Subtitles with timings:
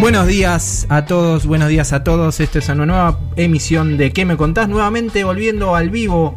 [0.00, 2.38] Buenos días a todos, buenos días a todos.
[2.40, 4.68] Esta es una nueva emisión de ¿Qué me contás?
[4.68, 6.36] Nuevamente volviendo al vivo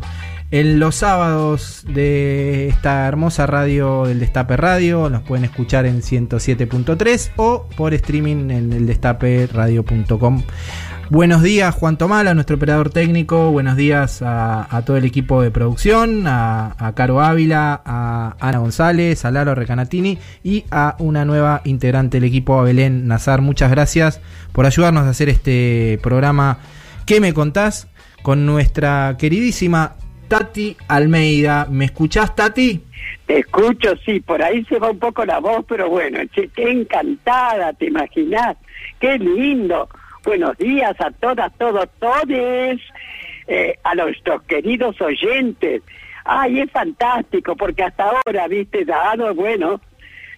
[0.50, 5.09] en los sábados de esta hermosa radio del Destape Radio.
[5.09, 8.90] Nos pueden escuchar en 107.3 o por streaming en el.
[11.12, 13.50] Buenos días Juan Tomala, nuestro operador técnico.
[13.50, 19.31] Buenos días a, todo el equipo de producción, a, Caro Ávila, a Ana González, a
[19.31, 23.41] Laro Recanatini y a una nueva integrante del equipo, a Belén Nazar.
[23.41, 26.59] Muchas gracias por ayudarnos a hacer este programa.
[27.08, 27.88] ¿Qué me contás?
[28.22, 29.95] Con nuestra queridísima
[30.28, 31.66] Tati Almeida.
[31.72, 32.83] ¿Me escuchás, Tati?
[33.26, 36.70] Te escucho, sí, por ahí se va un poco la voz, pero bueno, che, qué
[36.70, 38.58] encantada, ¿te imaginás?
[39.00, 39.89] Qué lindo
[40.23, 42.80] buenos días a todas, todos, todes,
[43.48, 45.81] eh, a nuestros queridos oyentes.
[46.26, 49.81] Ay, es fantástico, porque hasta ahora, viste, dado, bueno,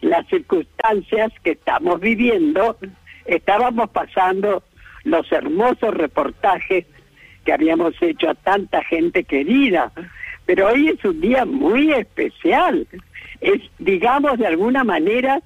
[0.02, 2.78] las circunstancias que estamos viviendo,
[3.26, 4.64] estábamos pasando
[5.04, 6.86] los hermosos reportajes
[7.46, 9.92] que habíamos hecho a tanta gente querida.
[10.46, 12.88] Pero hoy es un día muy especial.
[13.42, 15.42] Es, digamos, de alguna manera,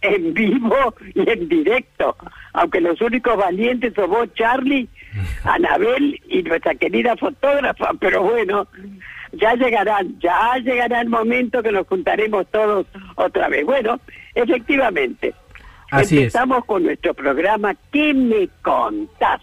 [0.00, 2.16] en vivo y en directo.
[2.52, 4.88] Aunque los únicos valientes somos vos, Charlie,
[5.44, 8.66] Anabel y nuestra querida fotógrafa, pero bueno,
[9.32, 13.64] ya llegarán, ya llegará el momento que nos juntaremos todos otra vez.
[13.64, 14.00] Bueno,
[14.34, 15.34] efectivamente,
[15.90, 19.40] Así empezamos con nuestro programa ¿Qué me contás?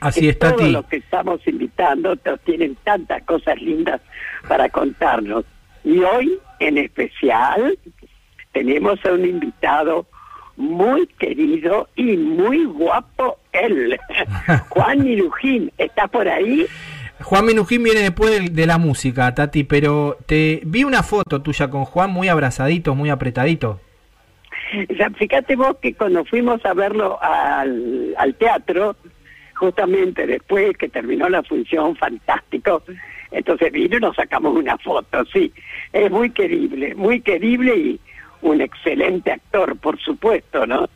[0.00, 0.54] Así está.
[0.54, 4.00] Todos los que estamos invitando tienen tantas cosas lindas
[4.46, 5.44] para contarnos.
[5.84, 7.78] Y hoy, en especial,
[8.56, 10.06] tenemos a un invitado
[10.56, 13.98] muy querido y muy guapo él,
[14.70, 15.70] Juan Minujín.
[15.76, 16.66] ¿Está por ahí?
[17.20, 21.84] Juan Minujín viene después de, la música, Tati, pero te vi una foto tuya con
[21.84, 23.78] Juan muy abrazadito, muy apretadito.
[24.98, 28.96] Ya, fíjate vos que cuando fuimos a verlo al, al teatro,
[29.54, 32.82] justamente después que terminó la función, fantástico,
[33.30, 35.52] entonces vino y nos sacamos una foto, sí,
[35.92, 38.00] es muy querible, muy querible y
[38.42, 40.88] un excelente actor, por supuesto, ¿no?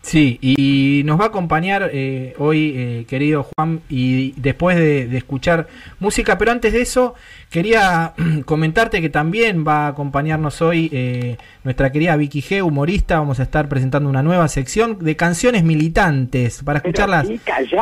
[0.00, 5.66] Sí, y nos va a acompañar eh, hoy, eh, querido Juan, y después de, escuchar
[5.98, 7.14] música, pero antes de eso,
[7.50, 8.14] quería
[8.46, 13.18] comentarte que también va a acompañarnos hoy eh, nuestra querida Vicky G, humorista.
[13.18, 17.28] Vamos a estar presentando una nueva sección de canciones militantes para escuchar las,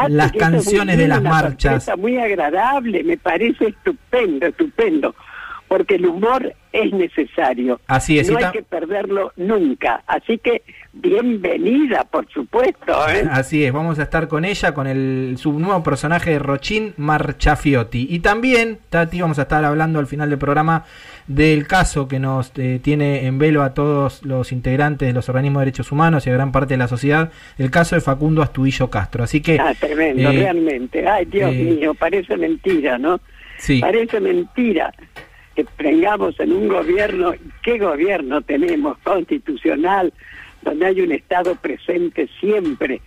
[0.08, 1.88] las canciones de las marchas.
[1.98, 5.14] Muy agradable, me parece estupendo, estupendo
[5.68, 7.80] porque el humor es necesario.
[7.86, 8.30] Así es.
[8.30, 10.02] No hay que perderlo nunca.
[10.06, 10.62] Así que
[10.92, 12.92] bienvenida, por supuesto.
[13.08, 13.26] ¿eh?
[13.30, 18.06] Así es, vamos a estar con ella, con el, su nuevo personaje de Rochín Marchafiotti.
[18.10, 20.84] Y también, Tati, vamos a estar hablando al final del programa
[21.26, 25.60] del caso que nos eh, tiene en velo a todos los integrantes de los organismos
[25.60, 28.90] de derechos humanos y a gran parte de la sociedad, el caso de Facundo Astudillo
[28.90, 29.24] Castro.
[29.24, 29.58] Así que...
[29.58, 31.08] Ah, tremendo, eh, realmente.
[31.08, 33.20] Ay, Dios mío, parece mentira, ¿no?
[33.58, 33.80] Sí.
[33.80, 34.92] Parece mentira
[35.56, 40.12] que tengamos en un gobierno, ¿qué gobierno tenemos constitucional,
[40.62, 43.00] donde hay un Estado presente siempre?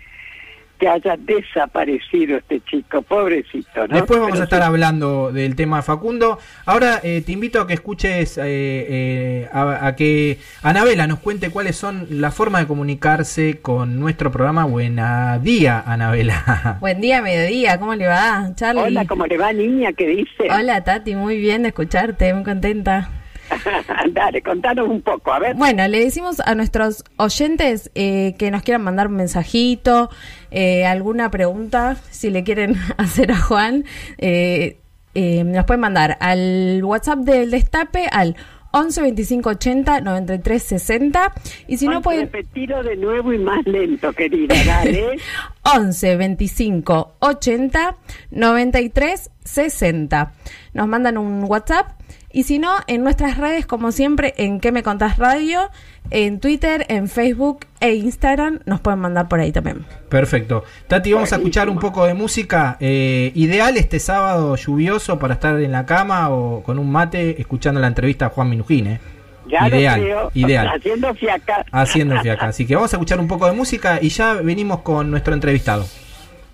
[0.80, 3.88] Que haya desaparecido este chico, pobrecito.
[3.88, 3.96] ¿no?
[3.96, 6.40] Después vamos a estar hablando del tema Facundo.
[6.66, 11.76] Ahora eh, te invito a que escuches, eh, eh, a, que Anabela nos cuente cuáles
[11.76, 14.64] son las formas de comunicarse con nuestro programa.
[14.64, 16.78] Buena día, Anabela.
[16.80, 18.82] Buen día, mediodía, ¿cómo le va, Charlie?
[18.82, 19.92] Hola, ¿cómo le va, niña?
[19.94, 20.50] ¿Qué dice?
[20.50, 23.19] Hola, Tati, muy bien de escucharte, muy contenta.
[24.12, 25.56] Dale, contanos un poco, a ver.
[25.56, 30.10] Bueno, le decimos a nuestros oyentes eh, que nos quieran mandar un mensajito,
[30.52, 33.86] eh, alguna pregunta, si le quieren hacer a Juan,
[34.18, 34.78] eh,
[35.14, 38.36] nos pueden mandar al WhatsApp del Destape al
[38.72, 41.34] 11 25 80 93 60
[41.68, 45.18] y si no pueden repetirlo de nuevo y más lento querida dale.
[45.64, 47.96] 11 25 80
[48.32, 50.34] 93 60
[50.74, 51.99] nos mandan un WhatsApp
[52.32, 55.70] y si no, en nuestras redes, como siempre, en ¿Qué me contás radio?
[56.12, 59.86] En Twitter, en Facebook e Instagram, nos pueden mandar por ahí también.
[60.10, 60.64] Perfecto.
[60.88, 62.78] Tati, vamos a escuchar un poco de música.
[62.80, 67.80] Eh, ideal este sábado lluvioso para estar en la cama o con un mate escuchando
[67.80, 69.00] la entrevista a Juan Minujín, ¿eh?
[69.48, 70.32] Ya ideal, lo creo.
[70.36, 70.68] ideal.
[70.76, 71.66] Haciendo fiaca.
[71.72, 72.48] Haciendo fiaca.
[72.48, 75.86] Así que vamos a escuchar un poco de música y ya venimos con nuestro entrevistado.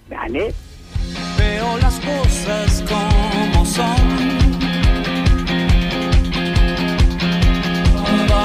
[0.09, 0.53] Dale.
[1.37, 4.14] Veo las cosas como son.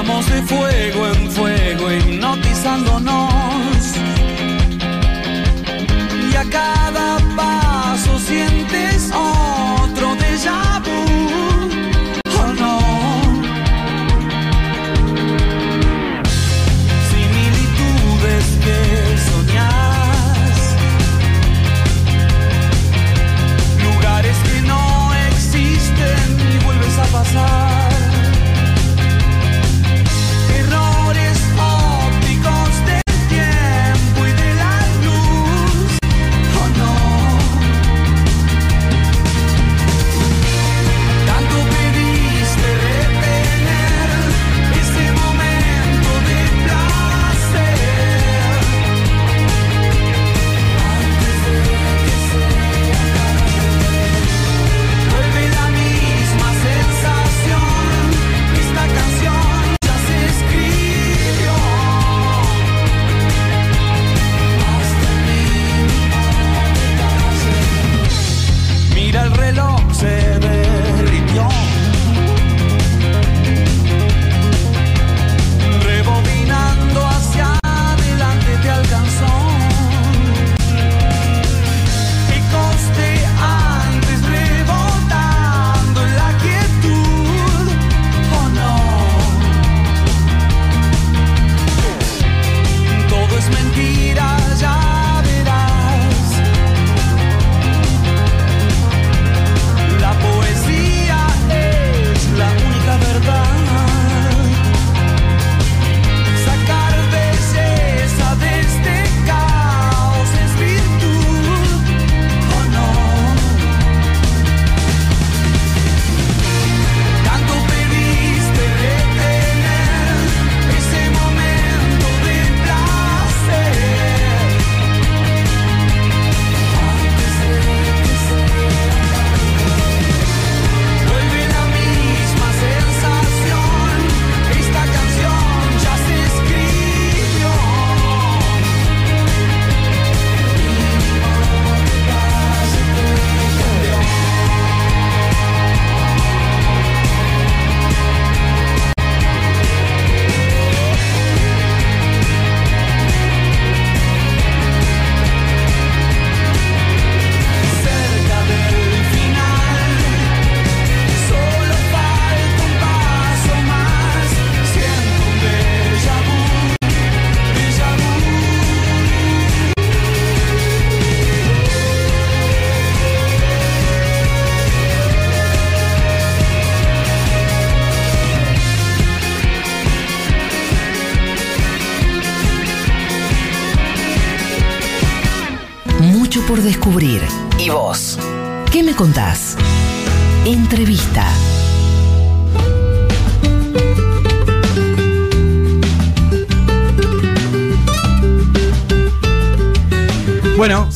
[0.03, 3.93] Vamos de fuego en fuego hipnotizándonos.
[6.31, 9.40] Y a cada paso sientes otro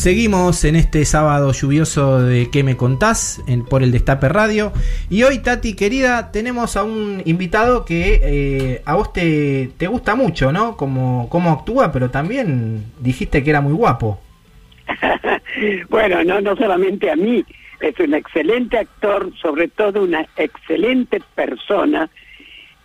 [0.05, 3.41] seguimos en este sábado lluvioso de ¿Qué me contás?
[3.47, 4.71] En- por el Destape Radio.
[5.09, 10.13] Y hoy, Tati, querida, tenemos a un invitado que eh, a vos te, te gusta
[10.13, 10.77] mucho, ¿no?
[10.77, 14.19] Como, cómo actúa, pero también dijiste que era muy guapo.
[15.89, 17.43] bueno, no, no solamente a mí,
[17.79, 22.11] es un excelente actor, sobre todo una excelente persona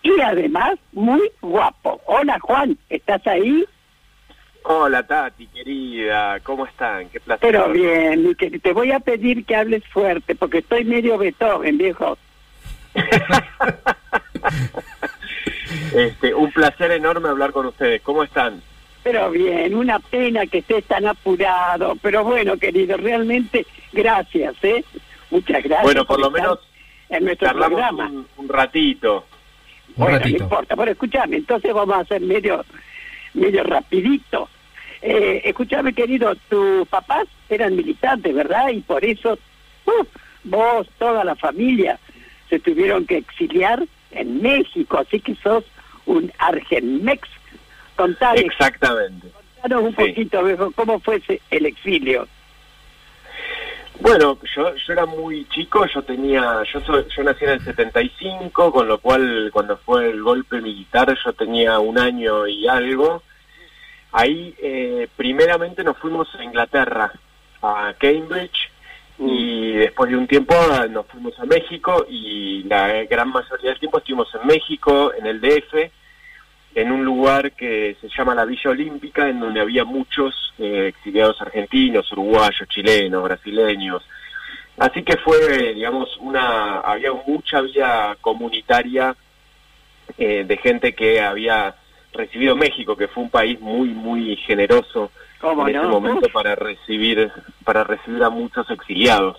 [0.02, 2.00] y además muy guapo.
[2.06, 3.66] Hola Juan, ¿estás ahí?
[4.62, 7.09] Hola Tati, querida, ¿cómo están?
[7.09, 7.50] Qué placer.
[7.50, 12.19] Pero bien, que te voy a pedir que hables fuerte porque estoy medio Beethoven, viejo.
[15.95, 18.02] Este, un placer enorme hablar con ustedes.
[18.02, 18.62] ¿Cómo están?
[19.02, 24.85] Pero bien, una pena que estés tan apurado, pero bueno, querido, realmente gracias, ¿eh?
[25.31, 25.83] Muchas gracias.
[25.83, 26.59] Bueno, por lo menos
[27.09, 28.07] en nuestro programa.
[28.07, 29.25] un, un ratito.
[29.88, 30.38] Un bueno, ratito.
[30.38, 32.64] no importa, pero escúchame, entonces vamos a hacer medio,
[33.34, 34.49] medio rapidito.
[35.02, 38.68] Eh, escúchame, querido, tus papás eran militantes, ¿verdad?
[38.70, 39.38] Y por eso
[39.87, 40.04] uh,
[40.44, 41.99] vos, toda la familia,
[42.49, 45.64] se tuvieron que exiliar en México, así que sos
[46.06, 47.28] un argenmex.
[47.96, 49.28] Contanos, Exactamente.
[49.62, 50.08] contanos un Sí.
[50.10, 52.26] poquito, cómo fue ese- el exilio.
[54.00, 58.73] Bueno, yo, yo era muy chico, yo tenía, yo soy, yo nací en el 75,
[58.73, 63.23] con lo cual cuando fue el golpe militar yo tenía un año y algo.
[64.12, 67.12] Ahí eh, primeramente nos fuimos a Inglaterra,
[67.61, 68.71] a Cambridge,
[69.19, 73.80] y después de un tiempo ah, nos fuimos a México y la gran mayoría del
[73.80, 75.90] tiempo estuvimos en México, en el DF,
[76.74, 81.40] en un lugar que se llama la Villa Olímpica, en donde había muchos eh, exiliados
[81.40, 84.02] argentinos, uruguayos, chilenos, brasileños.
[84.78, 89.14] Así que fue, digamos, una, había mucha vida comunitaria
[90.16, 91.74] eh, de gente que había
[92.12, 95.10] recibido México, que fue un país muy, muy generoso
[95.40, 95.90] ¿Cómo en ese no?
[95.90, 97.30] momento para recibir,
[97.64, 99.36] para recibir a muchos exiliados.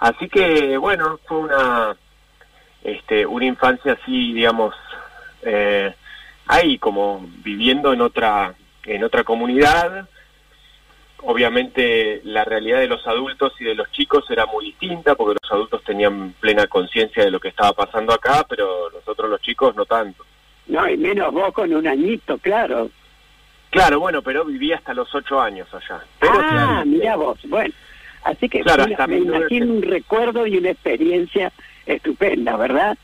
[0.00, 1.96] Así que, bueno, fue una,
[2.82, 4.74] este, una infancia así, digamos,
[5.42, 5.94] eh,
[6.46, 10.08] ahí como viviendo en otra, en otra comunidad.
[11.26, 15.50] Obviamente la realidad de los adultos y de los chicos era muy distinta porque los
[15.52, 19.86] adultos tenían plena conciencia de lo que estaba pasando acá, pero nosotros los chicos no
[19.86, 20.22] tanto.
[20.66, 22.90] No, y menos vos con un añito, claro.
[23.70, 26.02] Claro, bueno, pero viví hasta los ocho años allá.
[26.20, 27.38] Pero ah, mira vos.
[27.48, 27.72] Bueno,
[28.24, 29.70] así que Claro, una- me imagino 1900.
[29.76, 31.52] un recuerdo y una experiencia
[31.86, 32.98] estupenda, ¿verdad?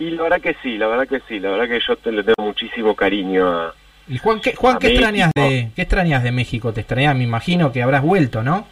[0.00, 2.22] Y la verdad que sí, la verdad que sí, la verdad que yo te le
[2.24, 3.74] tengo muchísimo cariño a...
[4.08, 6.72] ¿Y Juan, qué, Juan, ¿qué extrañas, de, qué extrañas de México?
[6.72, 8.66] Te extrañas, me imagino que habrás vuelto, ¿no?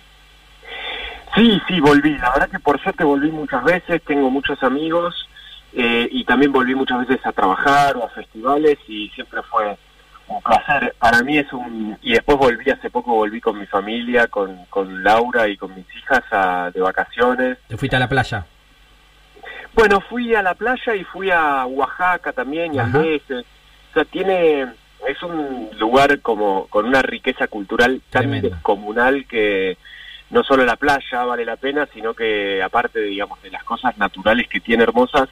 [1.35, 2.17] Sí, sí, volví.
[2.19, 5.29] La verdad que por suerte volví muchas veces, tengo muchos amigos
[5.75, 9.77] eh, y también volví muchas veces a trabajar o a festivales y siempre fue
[10.29, 10.95] un placer.
[10.99, 11.97] Para mí es un...
[12.03, 15.85] Y después volví, hace poco volví con mi familia, con, con Laura y con mis
[15.95, 17.59] hijas a- de vacaciones.
[17.69, 18.47] Te fuiste a la playa.
[19.75, 23.45] Bueno, fui a la playa y fui a Oaxaca también y a veces.
[23.91, 24.67] O sea, tiene
[25.09, 28.51] es un lugar como con una riqueza cultural tan Tremendo.
[28.51, 29.77] descomunal que
[30.31, 34.49] no solo la playa vale la pena, sino que aparte, digamos, de las cosas naturales
[34.49, 35.29] que tiene hermosas,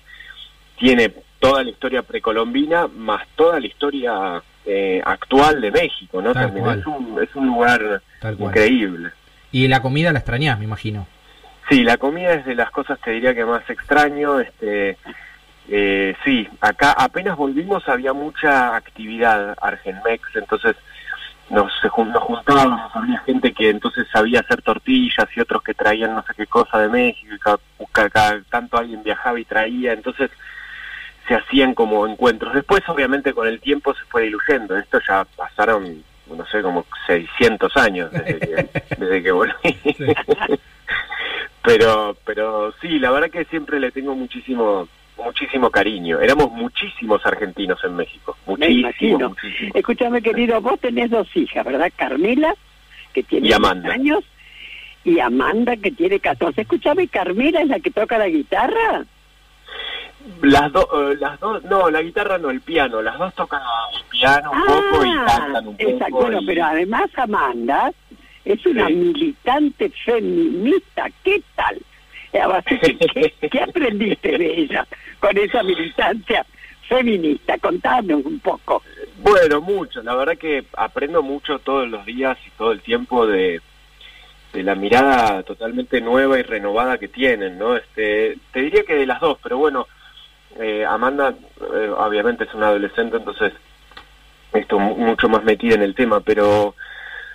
[0.79, 6.33] tiene toda la historia precolombina más toda la historia eh, actual de México, ¿no?
[6.33, 6.79] Tal También cual.
[6.81, 9.11] es un, es un lugar Tal increíble.
[9.53, 11.07] Y la comida la extrañas, me imagino.
[11.69, 14.39] Sí, la comida es de las cosas, te diría que más extraño.
[14.41, 14.97] Este,
[15.69, 20.77] eh, sí, acá apenas volvimos había mucha actividad Argenmex, entonces
[21.51, 26.23] nos, nos juntábamos, había gente que entonces sabía hacer tortillas y otros que traían no
[26.23, 27.59] sé qué cosa de México, y cada,
[27.93, 30.31] cada- cada tanto alguien viajaba y traía, entonces
[31.27, 32.55] se hacían como encuentros.
[32.55, 34.77] Después, obviamente, con el tiempo se fue diluyendo.
[34.77, 39.55] Esto ya pasaron, no sé, como 600 años desde que, desde que volví.
[41.67, 46.21] Pero, pero sí, la verdad que siempre le tengo muchísimo muchísimo cariño.
[46.21, 48.37] Éramos muchísimos argentinos en México.
[48.47, 49.33] Muchísimos.
[49.75, 51.91] Escúchame, querido, vos tenés dos hijas, ¿verdad?
[51.97, 52.55] Carmela,
[53.15, 53.89] que tiene Y Amanda.
[53.95, 54.25] 10 años,
[55.05, 56.61] y Amanda, que tiene 14.
[56.61, 59.05] Escúchame, ¿Carmela es la que toca la guitarra?
[60.43, 63.01] Las dos, eh, las dos, no, la guitarra no, el piano.
[63.01, 63.63] Las dos tocan
[63.95, 65.99] el piano un poco y cantan un poco.
[66.03, 66.07] Ah.
[66.11, 67.93] Bueno, y- pero además Amanda
[68.47, 68.95] es una Sí.
[68.95, 71.09] militante feminista.
[71.23, 71.77] ¿Qué tal?
[72.33, 74.87] Eh, así que, ¿qué, qué aprendiste de ella
[75.21, 76.47] con esa militancia
[76.89, 77.59] feminista?
[77.59, 78.83] Contanos un poco.
[79.19, 80.03] Bueno, mucho.
[80.03, 83.61] La verdad que aprendo mucho todos los días y todo el tiempo de,
[84.53, 87.77] de la mirada totalmente nueva y renovada que tienen, ¿no?
[87.77, 89.87] Este, te diría que de las dos, pero bueno,
[90.61, 91.35] eh, Amanda
[91.75, 93.53] eh, obviamente es una adolescente, entonces
[94.53, 96.75] esto mu- mucho más metida en el tema, pero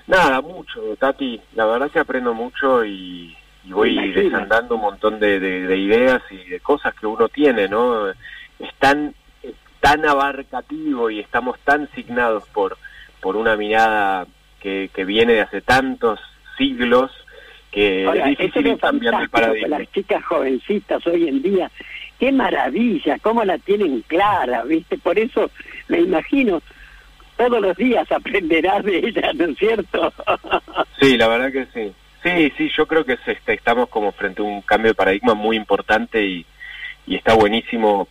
[0.08, 1.40] nada, mucho, Tati.
[1.56, 6.22] La verdad que aprendo mucho y, y voy desandando un montón de, de- de ideas
[6.32, 8.10] y de cosas que uno tiene, ¿no?
[8.10, 12.78] Es tan, es tan abarcativo y estamos tan signados por,
[13.20, 14.26] por una mirada
[14.60, 16.20] que, que viene de hace tantos
[16.58, 17.12] siglos
[17.72, 19.80] que Ahora, es difícil es cambiando el paradigma.
[19.80, 21.72] las chicas jovencitas hoy en día,
[22.20, 24.98] qué maravilla, cómo la tienen clara, ¿viste?
[24.98, 25.50] Por eso
[25.88, 26.62] me imagino,
[27.42, 30.14] todos los días aprenderás de ella, ¿no es cierto?
[31.00, 31.92] Sí, la verdad que sí.
[32.22, 35.34] Sí, sí, yo creo que es, este, estamos como frente a un cambio de paradigma
[35.34, 36.46] muy importante y,
[37.08, 38.08] y está buenísimo,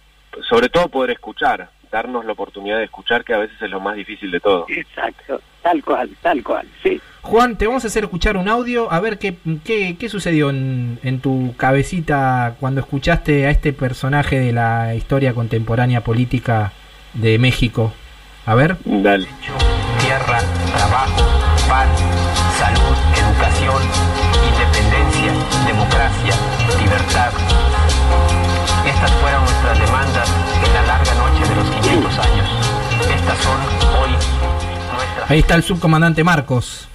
[0.49, 3.95] sobre todo poder escuchar, darnos la oportunidad de escuchar, que a veces es lo más
[3.95, 4.67] difícil de todo.
[4.69, 7.01] Exacto, tal cual, tal cual, sí.
[7.23, 10.99] Juan, te vamos a hacer escuchar un audio, a ver qué, qué, qué sucedió en,
[11.05, 16.73] en tu cabecita cuando escuchaste a este personaje de la historia contemporánea política
[17.15, 17.93] de México.
[18.51, 18.77] A ver.
[18.85, 19.29] Dale.
[20.01, 20.41] tierra,
[20.77, 21.23] trabajo,
[21.69, 21.87] paz,
[22.59, 23.81] salud, educación,
[24.51, 25.33] independencia,
[25.69, 26.35] democracia,
[26.83, 27.31] libertad.
[28.85, 30.29] Estas fueron nuestras demandas
[30.67, 32.49] en la larga noche de los 500 años.
[33.15, 33.57] Estas son
[34.03, 35.31] hoy nuestras...
[35.31, 36.89] Ahí está el subcomandante Marcos.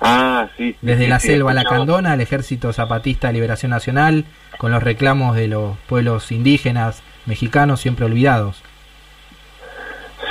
[0.00, 0.74] Ah, sí.
[0.80, 1.64] Desde sí, la sí, selva a la.
[1.64, 4.24] Candona, al Ejército Zapatista de Liberación Nacional,
[4.56, 8.62] con los reclamos de los pueblos indígenas mexicanos siempre olvidados.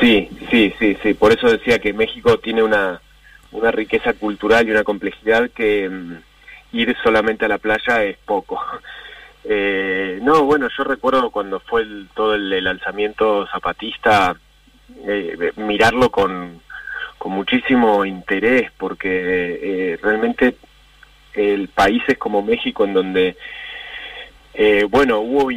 [0.03, 1.13] Sí, sí, sí, sí.
[1.13, 2.99] Por eso decía que México tiene una,
[3.53, 6.15] una riqueza cultural y una complejidad que mm,
[6.73, 8.59] ir solamente a la playa es poco.
[9.45, 14.37] Eh, no, bueno, yo recuerdo cuando fue el- todo el, el alzamiento zapatista,
[15.05, 16.61] eh, mirarlo con,
[17.17, 20.55] con muchísimo interés, porque eh, realmente
[21.33, 23.35] el países como México, en donde,
[24.53, 25.49] eh, bueno, hubo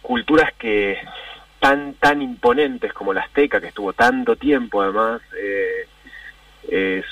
[0.00, 0.96] culturas que
[1.62, 5.86] tan tan imponentes como la azteca que estuvo tanto tiempo además eh,
[6.68, 7.02] eh,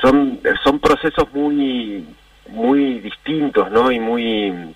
[0.00, 2.06] son son procesos muy
[2.48, 4.74] muy distintos no y muy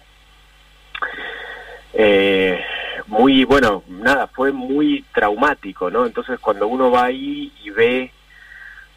[1.95, 2.63] eh,
[3.07, 8.13] muy bueno nada fue muy traumático no entonces cuando uno va ahí y ve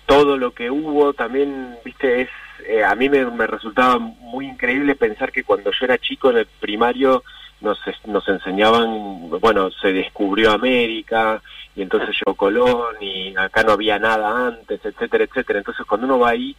[0.06, 2.30] todo lo que hubo también viste es
[2.68, 6.39] eh, a mí me, me resultaba muy increíble pensar que cuando yo era chico en
[6.39, 7.24] el primario
[7.65, 11.41] nos, nos enseñaban, bueno, se descubrió América
[11.75, 15.60] y entonces llegó Colón y acá no había nada antes, etcétera, etcétera.
[15.60, 16.55] Entonces cuando uno va ahí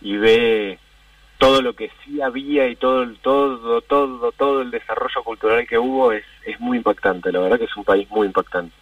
[0.00, 0.78] y ve
[1.38, 5.78] todo lo que sí había y todo, el- todo, todo, todo el desarrollo cultural que
[5.78, 7.30] hubo es, es muy impactante.
[7.32, 8.74] La verdad que es un país muy impactante.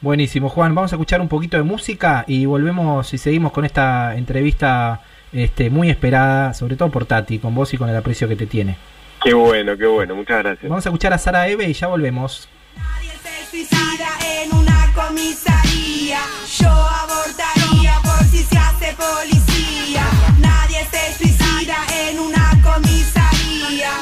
[0.00, 0.74] Buenísimo, Juan.
[0.74, 5.00] Vamos a escuchar un poquito de música y volvemos y seguimos con esta entrevista
[5.32, 8.46] este, muy esperada, sobre todo por Tati, con vos y con el aprecio que te
[8.46, 8.76] tiene.
[9.24, 10.14] Qué bueno, qué bueno.
[10.14, 10.68] Muchas gracias.
[10.68, 12.46] Vamos a escuchar a Sara Eve y ya volvemos.
[12.76, 14.08] Nadie se suicida
[14.42, 16.18] en una comisaría.
[16.58, 20.04] Yo abortaría por si se hace policía.
[20.38, 21.76] Nadie se suicida
[22.06, 23.92] en una comisaría.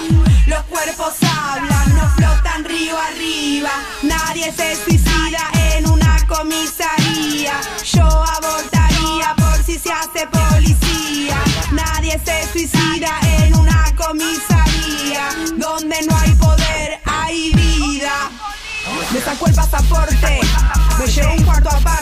[0.48, 3.70] Los cuerpos hablan, no flotan río arriba.
[4.02, 4.91] Nadie se suicida
[19.88, 20.40] pasaporte,
[20.98, 22.01] me llevó un cuarto aparte.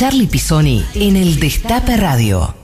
[0.00, 2.54] Charlie Pisoni en el Destape Radio.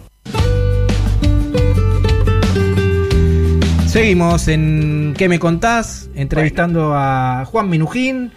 [3.86, 6.08] Seguimos en ¿Qué me contás?
[6.14, 8.32] Entrevistando a Juan Minujín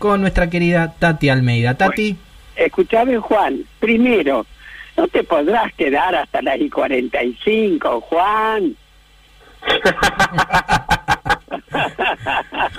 [0.00, 1.76] con nuestra querida Tati Almeida.
[1.76, 2.16] Tati,
[2.56, 3.62] Escuchame, Juan.
[3.78, 4.44] Primero,
[4.96, 8.74] no te podrás quedar hasta las y 45, Juan.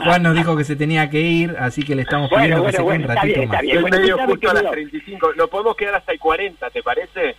[0.03, 2.77] Juan nos dijo que se tenía que ir, así que le estamos Bueno, pidiendo que
[2.77, 3.61] bueno, se quede bueno, un está ratito bien, más.
[3.61, 3.83] bien.
[4.01, 4.71] Medio justo a las querido.
[4.89, 5.33] 35.
[5.37, 7.35] Nos podemos quedar hasta el 40, ¿te parece?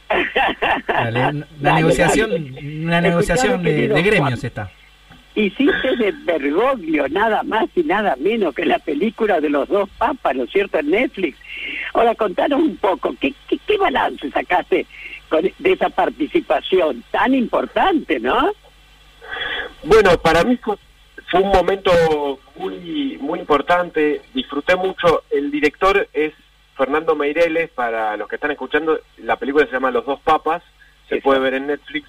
[0.87, 2.85] Dale, la Dale, negociación, dale.
[2.85, 4.47] una negociación de, gremios Juan.
[4.47, 4.71] está.
[5.35, 10.37] Hiciste de Bergoglio nada más y nada menos que la película de los dos papas,
[10.37, 11.39] ¿no es cierto?, en Netflix.
[11.95, 14.87] Ahora, contanos un poco, ¿qué, qué, qué balance sacaste
[15.31, 18.53] con, de esa participación tan importante, no?
[19.85, 20.77] Bueno, para mí fue,
[21.33, 21.91] fue un momento
[22.57, 24.21] muy muy importante.
[24.35, 25.25] Disfruté mucho.
[25.31, 26.35] El director es
[26.77, 27.71] Fernando Meireles.
[27.71, 30.63] Para los que están escuchando, la película se llama Los dos papas.
[31.09, 31.25] Se Exacto.
[31.25, 32.07] puede ver en Netflix.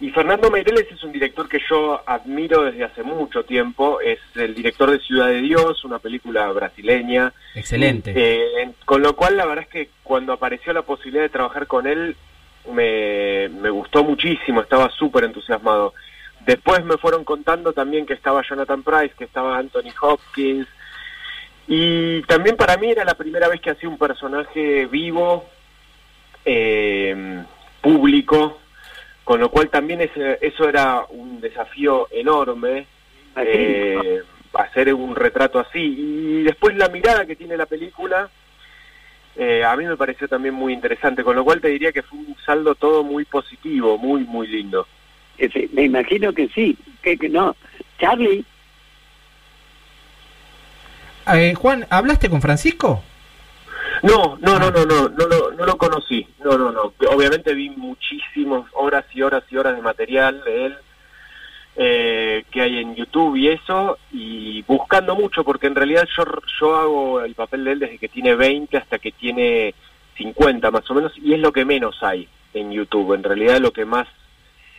[0.00, 4.00] Y Fernando Meireles es un director que yo admiro desde hace mucho tiempo.
[4.00, 7.34] Es el director de Ciudad de Dios, una película brasileña.
[7.54, 8.14] Excelente.
[8.16, 11.86] Eh, con lo cual, la verdad es que cuando apareció la posibilidad de trabajar con
[11.86, 12.16] él,
[12.72, 15.92] me, me gustó muchísimo, estaba súper entusiasmado.
[16.46, 20.66] Después me fueron contando también que estaba Jonathan Price, que estaba Anthony Hopkins.
[21.68, 25.44] Y también para mí era la primera vez que hacía un personaje vivo,
[26.44, 27.44] eh,
[27.80, 28.58] público,
[29.24, 32.86] con lo cual también ese- eso era un desafío enorme
[33.36, 34.22] eh,
[34.54, 35.78] hacer un retrato así.
[35.78, 38.28] Y después la mirada que tiene la película,
[39.36, 42.18] eh, a mí me pareció también muy interesante, con lo cual te diría que fue
[42.18, 44.88] un saldo todo muy positivo, muy, muy lindo.
[45.72, 47.56] Me imagino que sí, que, que no.
[47.98, 48.44] Charlie,
[51.32, 53.02] Eh, Juan, ¿hablaste con Francisco?
[54.02, 56.26] No, no, no, no, no, no, lo- no lo conocí.
[56.42, 56.92] No, no, no.
[57.10, 60.76] Obviamente vi muchísimas horas y horas y horas de material de él
[61.76, 66.24] eh, que hay en YouTube y eso, y buscando mucho, porque en realidad yo,
[66.60, 69.74] yo hago el papel de él desde que tiene 20 hasta que tiene
[70.16, 73.14] 50 más o menos, y es lo que menos hay en YouTube.
[73.14, 74.08] En realidad lo que más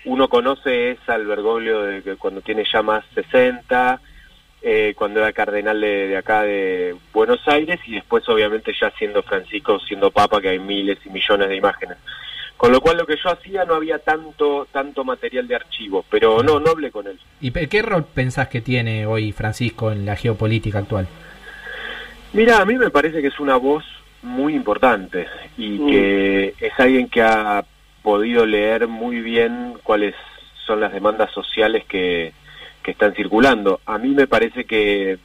[0.05, 4.01] uno conoce es al Bergoglio de que cuando tiene ya más 60,
[4.63, 9.23] eh, cuando era cardenal de, de acá de Buenos Aires y después obviamente ya siendo
[9.23, 11.97] Francisco, siendo papa, que hay miles y millones de imágenes.
[12.57, 16.43] Con lo cual lo que yo hacía no había tanto tanto material de archivo, pero
[16.43, 17.19] no, no hablé con él.
[17.39, 21.07] ¿Y qué rol pensás que tiene hoy Francisco en la geopolítica actual?
[22.33, 23.83] Mira, a mí me parece que es una voz
[24.21, 25.89] muy importante y Mm.
[25.89, 27.65] que es alguien que ha
[28.03, 30.15] podido leer muy bien cuáles
[30.65, 32.33] son las demandas sociales que,
[32.83, 33.81] que están circulando.
[33.85, 35.17] A mí me parece que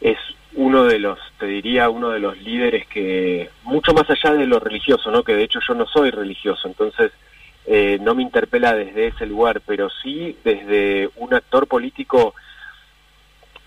[0.00, 0.18] es
[0.54, 4.58] uno de los, te diría, uno de los líderes que, mucho más allá de lo
[4.58, 5.22] religioso, ¿no?
[5.22, 7.12] Que de hecho yo no soy religioso, entonces
[7.66, 12.34] eh, no me interpela desde ese lugar, pero sí desde un actor político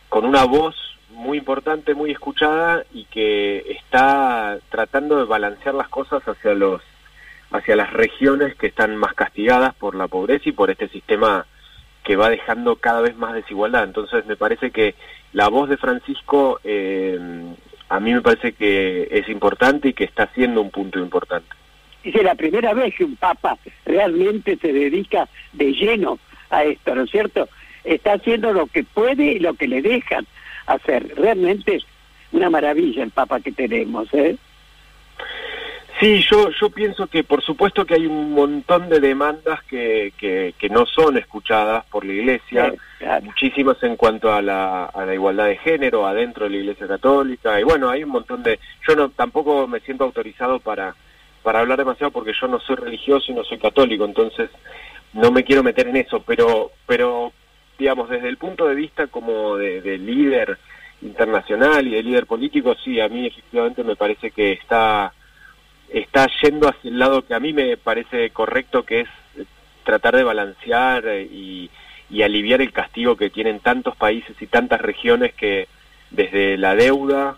[0.10, 0.76] con una voz
[1.12, 6.82] muy importante, muy escuchada y que está tratando de balancear las cosas hacia los
[7.52, 11.46] hacia las regiones que están más castigadas por la pobreza y por este sistema
[12.04, 13.84] que va dejando cada vez más desigualdad.
[13.84, 14.96] Entonces me parece que
[15.34, 17.20] la voz de Francisco eh,
[17.92, 21.50] a mí me parece que es importante y que está siendo un punto importante.
[22.04, 26.18] es la primera vez que un papa realmente se dedica de lleno
[26.50, 27.50] a esto, ¿no es cierto?
[27.84, 30.26] Está haciendo lo que puede y lo que le dejan
[30.68, 31.16] hacer.
[31.18, 31.80] Realmente
[32.32, 34.38] una maravilla el papa que tenemos, ¿eh?
[36.02, 40.56] Sí, yo, yo pienso que por supuesto que hay un montón de demandas que, que,
[40.58, 43.26] que no son escuchadas por la Iglesia, Sí, claro.
[43.26, 47.60] muchísimas en cuanto a la, a la igualdad de género adentro de la Iglesia Católica,
[47.60, 48.60] y bueno, hay un montón de...
[48.88, 50.96] Yo no tampoco me siento autorizado para,
[51.44, 54.50] para hablar demasiado porque yo no soy religioso y no soy católico, entonces
[55.14, 57.32] no me quiero meter en eso, pero, pero
[57.78, 60.58] digamos, desde el punto de vista como de, de líder
[61.04, 65.14] internacional y de líder político, sí, a mí efectivamente me parece que está
[65.94, 69.10] está yendo hacia el lado que a mí me parece correcto, que es
[69.84, 71.70] tratar de balancear eh, y,
[72.10, 75.68] y aliviar el castigo que tienen tantos países y tantas regiones que
[76.12, 77.38] desde la deuda,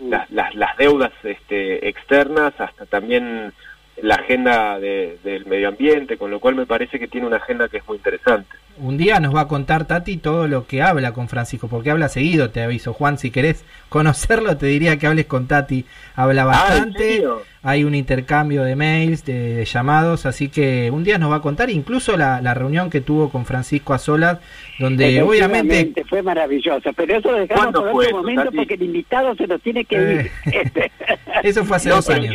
[0.00, 3.52] las, las, las deudas este, externas, hasta también
[4.00, 7.68] la agenda de- del medio ambiente, con lo cual me parece que tiene una agenda
[7.68, 8.48] que es muy interesante.
[8.78, 12.08] Un día nos va a contar Tati todo lo que habla con Francisco, porque habla
[12.08, 12.94] seguido, te aviso.
[12.94, 15.84] Juan, si querés conocerlo, te diría que hables con Tati.
[16.16, 17.24] Habla Ah, ¿en bastante,
[17.62, 21.40] hay un intercambio de mails, de, de llamados, así que un día nos va a
[21.42, 24.38] contar incluso la, la reunión que tuvo con Francisco a solas,
[24.78, 26.04] donde obviamente...
[26.08, 28.56] Fue maravilloso, pero eso lo dejamos ¿Cuándo por otro eso, momento Tati?
[28.56, 30.02] porque el invitado se nos tiene que ir.
[30.02, 30.92] Eh, Este.
[31.42, 32.34] Eso fue hace No, dos años.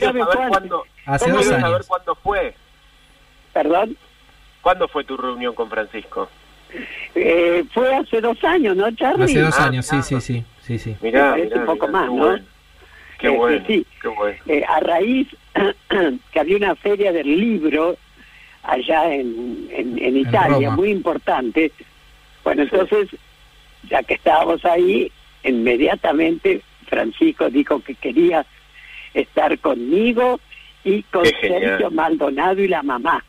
[1.06, 1.88] Hace dos saber años.
[1.88, 2.54] cuándo fue.
[3.54, 3.98] Perdón,
[4.68, 6.28] ¿Cuándo fue tu reunión con Francisco?
[7.16, 9.24] eh, fue hace dos años, ¿no, Charlie?
[9.24, 10.04] Hace dos Ah, años, sí, claro.
[10.04, 10.96] sí, sí, sí, sí.
[11.02, 12.18] Mirá, mirá, un poco mirá, más, qué ¿no?
[12.26, 12.46] bueno.
[13.18, 13.86] Qué Este, bueno, sí.
[14.02, 14.38] qué bueno.
[14.46, 15.28] Eh, a raíz
[16.34, 17.96] que había una feria del libro
[18.64, 21.72] allá en, en, en Italia, muy importante.
[22.44, 23.08] Bueno, entonces,
[23.90, 25.10] ya que estábamos ahí,
[25.46, 28.46] inmediatamente Francisco dijo que quería
[29.14, 30.42] estar conmigo
[30.84, 31.24] y con.
[31.26, 33.24] Sergio Maldonado y la mamá.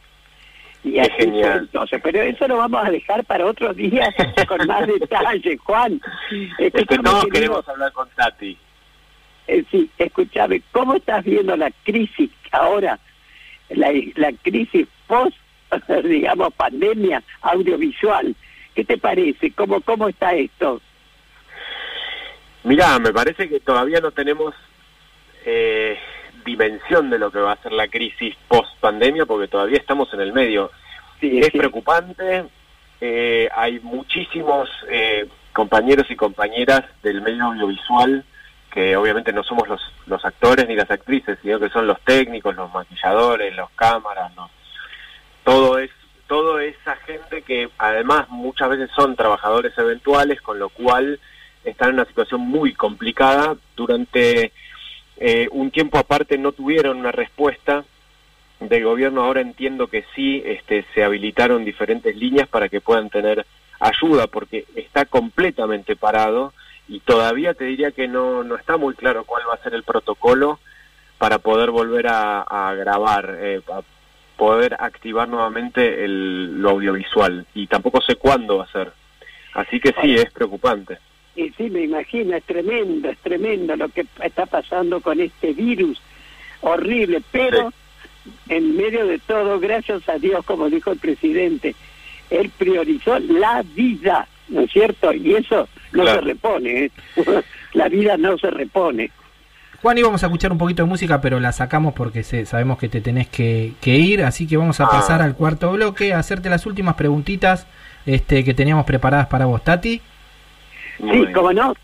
[0.84, 1.60] Y así genial.
[1.60, 4.14] entonces, pero eso lo vamos a dejar para otro día
[4.48, 6.00] con más detalle, Juan.
[6.58, 7.28] Es que todos querido.
[7.30, 8.56] queremos hablar con Tati.
[9.48, 12.98] Eh, sí, escúchame, ¿cómo estás viendo la crisis ahora?
[13.70, 15.36] La, la crisis post,
[16.04, 18.34] digamos, pandemia audiovisual
[18.78, 19.50] ¿Qué te parece?
[19.50, 20.80] ¿Cómo, cómo está esto?
[22.62, 24.54] Mirá, me parece que todavía no tenemos
[25.44, 25.98] eh,
[26.48, 30.20] dimensión de lo que va a ser la crisis post pandemia porque todavía estamos en
[30.20, 30.70] el medio.
[31.20, 31.58] Sí, es sí.
[31.58, 32.44] preocupante,
[33.00, 38.24] eh, hay muchísimos eh, compañeros y compañeras del medio audiovisual
[38.70, 42.54] que obviamente no somos los, los actores ni las actrices, sino que son los técnicos,
[42.56, 44.50] los maquilladores, los cámaras, los-
[45.44, 45.90] todo es
[46.26, 51.18] todo esa gente que además muchas veces son trabajadores eventuales, con lo cual
[51.64, 53.56] están en una situación muy complicada.
[53.74, 54.52] Durante
[55.18, 57.84] eh, un tiempo aparte no tuvieron una respuesta
[58.60, 59.24] del gobierno.
[59.24, 63.46] Ahora entiendo que sí este, se habilitaron diferentes líneas para que puedan tener
[63.80, 66.52] ayuda, porque está completamente parado
[66.88, 69.82] y todavía te diría que no, no está muy claro cuál va a ser el
[69.82, 70.58] protocolo
[71.18, 73.82] para poder volver a, a grabar, eh, a
[74.36, 77.46] poder activar nuevamente el, lo audiovisual.
[77.54, 78.92] Y tampoco sé cuándo va a ser.
[79.54, 80.98] Así que sí, es preocupante.
[81.38, 86.00] Y sí, me imagino, es tremendo, es tremendo lo que está pasando con este virus
[86.62, 87.72] horrible, pero
[88.48, 91.76] en medio de todo, gracias a Dios, como dijo el presidente,
[92.30, 95.12] él priorizó la vida, ¿no es cierto?
[95.12, 96.18] Y eso no Claro.
[96.20, 96.90] se repone, ¿eh?
[97.74, 99.10] la vida no se repone.
[99.80, 102.88] Juan, íbamos a escuchar un poquito de música, pero la sacamos porque se- sabemos que
[102.88, 104.90] te tenés que, que ir, así que vamos a Ah.
[104.90, 107.68] pasar al cuarto bloque, a hacerte las últimas preguntitas
[108.06, 110.00] este, que teníamos preparadas para vos, Tati.
[110.98, 111.74] Muy Sí, como no,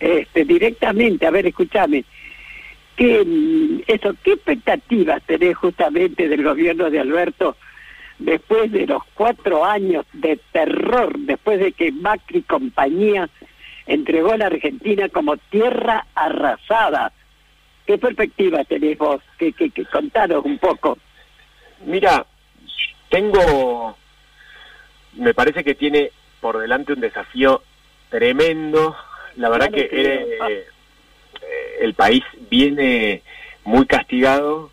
[0.00, 2.04] este, directamente, a ver, escúchame,
[2.96, 3.24] ¿qué,
[3.86, 7.56] eso, ¿qué expectativas tenés justamente del gobierno de Alberto
[8.18, 13.28] después de los cuatro años de terror, después de que Macri y compañía
[13.86, 17.12] entregó a la Argentina como tierra arrasada?
[17.86, 19.20] ¿Qué perspectivas tenés vos?
[19.38, 20.96] Que, que, que contanos un poco.
[21.84, 22.24] Mira,
[23.10, 23.96] tengo,
[25.14, 27.62] me parece que tiene por delante un desafío
[28.10, 28.96] tremendo.
[29.36, 30.38] La verdad que que- eh,
[31.42, 33.22] eh, el país viene
[33.64, 34.70] muy castigado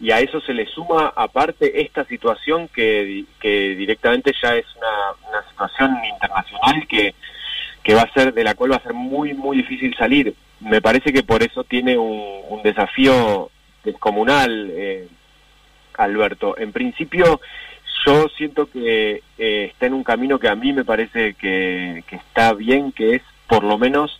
[0.00, 5.28] y a eso se le suma aparte esta situación que, que directamente ya es una,
[5.30, 7.14] una situación internacional que,
[7.82, 10.34] que va a ser de la cual va a ser muy muy difícil salir.
[10.60, 13.50] Me parece que por eso tiene un, un desafío
[13.84, 14.70] descomunal.
[14.72, 15.08] eh,
[15.94, 16.56] Alberto.
[16.58, 17.40] En principio,
[18.08, 22.16] yo siento que eh, está en un camino que a mí me parece que, que
[22.16, 24.18] está bien, que es por lo menos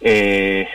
[0.00, 0.68] eh,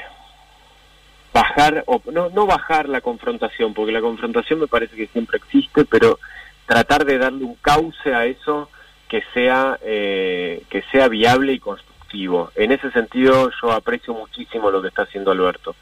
[1.34, 5.84] bajar, o no, no bajar la confrontación, porque la confrontación me parece que siempre existe,
[5.84, 6.18] pero
[6.66, 8.70] tratar de darle un cauce a eso
[9.10, 12.52] que sea, eh, que sea viable y constructivo.
[12.56, 15.76] En ese sentido, yo aprecio muchísimo lo que está haciendo Alberto.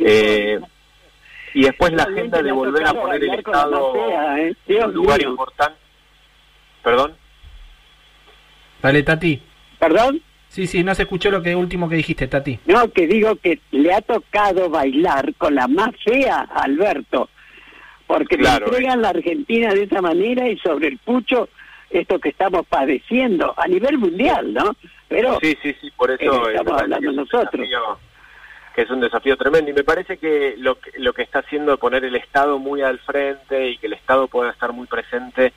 [0.00, 0.58] Eh,
[1.56, 3.94] y después la agenda de volver a poner el Estado
[4.36, 4.54] ¿eh?
[4.66, 5.30] en un lugar mío.
[5.30, 5.78] importante.
[6.82, 7.14] ¿Perdón?
[8.82, 9.40] Dale, Tati.
[9.78, 10.20] ¿Perdón?
[10.48, 12.58] Sí, sí, no se escuchó lo que último que dijiste, Tati.
[12.66, 17.30] No, que digo que le ha tocado bailar con la más fea Alberto,
[18.06, 21.48] porque Claro, le entregan la Argentina de esa manera y sobre el pucho
[21.88, 24.76] esto que estamos padeciendo a nivel mundial, ¿no?
[25.08, 27.50] Pero Sí, sí, sí, por eso Eh, eh, estamos hablando es nosotros.
[27.66, 27.98] desafío-
[28.76, 31.72] que es un desafío tremendo y me parece que lo, que lo que está haciendo
[31.72, 35.54] es poner el Estado muy al frente y que el Estado pueda estar muy presente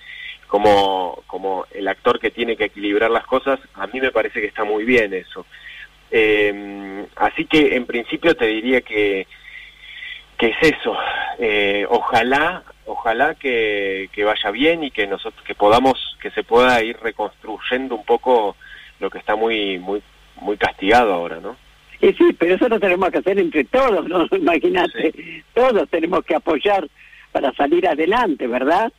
[0.48, 4.48] como, como el actor que tiene que equilibrar las cosas, a mí me parece que
[4.48, 5.46] está muy bien eso.
[6.12, 9.28] Eh, así que en principio te diría que,
[10.38, 10.98] que es eso.
[11.40, 16.82] Eh, ojalá, ojalá que, que vaya bien y que nosotros que podamos, que se pueda
[16.82, 18.56] ir reconstruyendo un poco
[19.02, 20.02] lo que está muy, muy,
[20.38, 21.58] muy castigado ahora, ¿no?
[22.02, 24.26] Y sí, pero eso lo tenemos que hacer entre todos, ¿no?
[24.36, 26.88] Imagínate, todos tenemos que apoyar
[27.32, 28.92] para salir adelante, ¿verdad?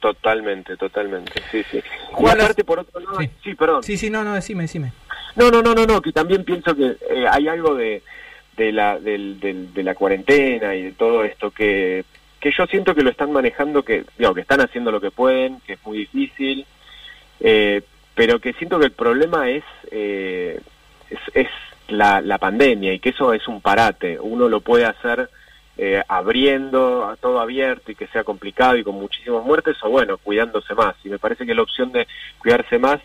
[0.00, 1.80] Totalmente, totalmente, sí, sí.
[2.12, 3.28] Juan, aparte, por otro lado, Sí.
[3.42, 3.82] sí, perdón.
[3.82, 4.92] Sí, sí, no, no, decime, decime.
[5.34, 8.02] No, no, no, no, no, que también pienso que eh, hay algo de,
[8.56, 12.04] de, la, del, del- de la cuarentena y de todo esto que,
[12.38, 15.60] que yo siento que lo están manejando, que, digo, que están haciendo lo que pueden,
[15.66, 16.64] que es muy difícil,
[17.40, 17.82] eh,
[18.14, 20.60] pero que siento que el problema es, eh,
[21.10, 21.48] es, es
[21.88, 24.18] la, la pandemia y que eso es un parate.
[24.20, 25.30] Uno lo puede hacer
[25.76, 30.74] eh, abriendo todo abierto y que sea complicado y con muchísimas muertes, o bueno, cuidándose
[30.74, 30.96] más.
[31.04, 32.06] Y me parece que la opción de
[32.38, 33.00] cuidarse más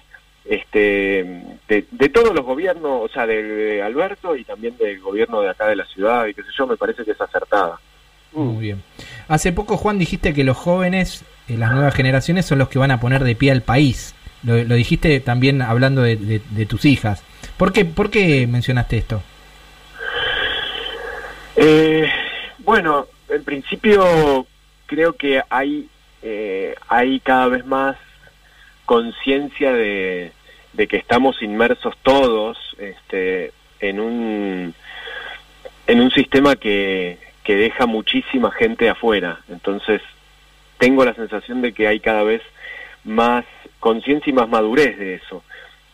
[0.46, 1.24] este
[1.68, 5.76] de, todos los gobiernos, o sea, de, Alberto y también del gobierno de acá de
[5.76, 7.80] la ciudad y qué sé yo, me parece que es acertada.
[8.34, 8.84] Muy bien.
[9.28, 12.92] Hace poco, Juan, dijiste que los jóvenes, eh, las nuevas generaciones, son los que van
[12.92, 14.16] a poner de pie al país.
[14.44, 17.24] Lo, lo dijiste también hablando de- de tus hijas.
[17.58, 19.22] ¿Por qué, ¿Por qué mencionaste esto?
[21.56, 22.10] Eh,
[22.60, 24.48] bueno, en principio
[24.86, 25.88] creo que hay,
[26.22, 27.98] eh, hay cada vez más
[28.86, 30.32] conciencia de,
[30.76, 34.76] que estamos inmersos todos este, en un
[35.86, 39.42] en un sistema que, que deja muchísima gente afuera.
[39.50, 40.02] Entonces,
[40.78, 42.42] tengo la sensación de que hay cada vez
[43.04, 43.46] más
[43.80, 45.44] conciencia y más madurez de eso.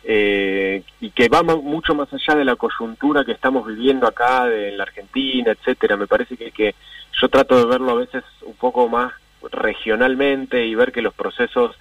[0.03, 4.69] Eh, y que va mucho más allá de la coyuntura que estamos viviendo acá de,
[4.69, 5.97] en la Argentina, etcétera.
[5.97, 6.75] Me parece que, que
[7.21, 9.11] yo trato de verlo a veces un poco más
[9.51, 11.75] regionalmente y ver que los procesos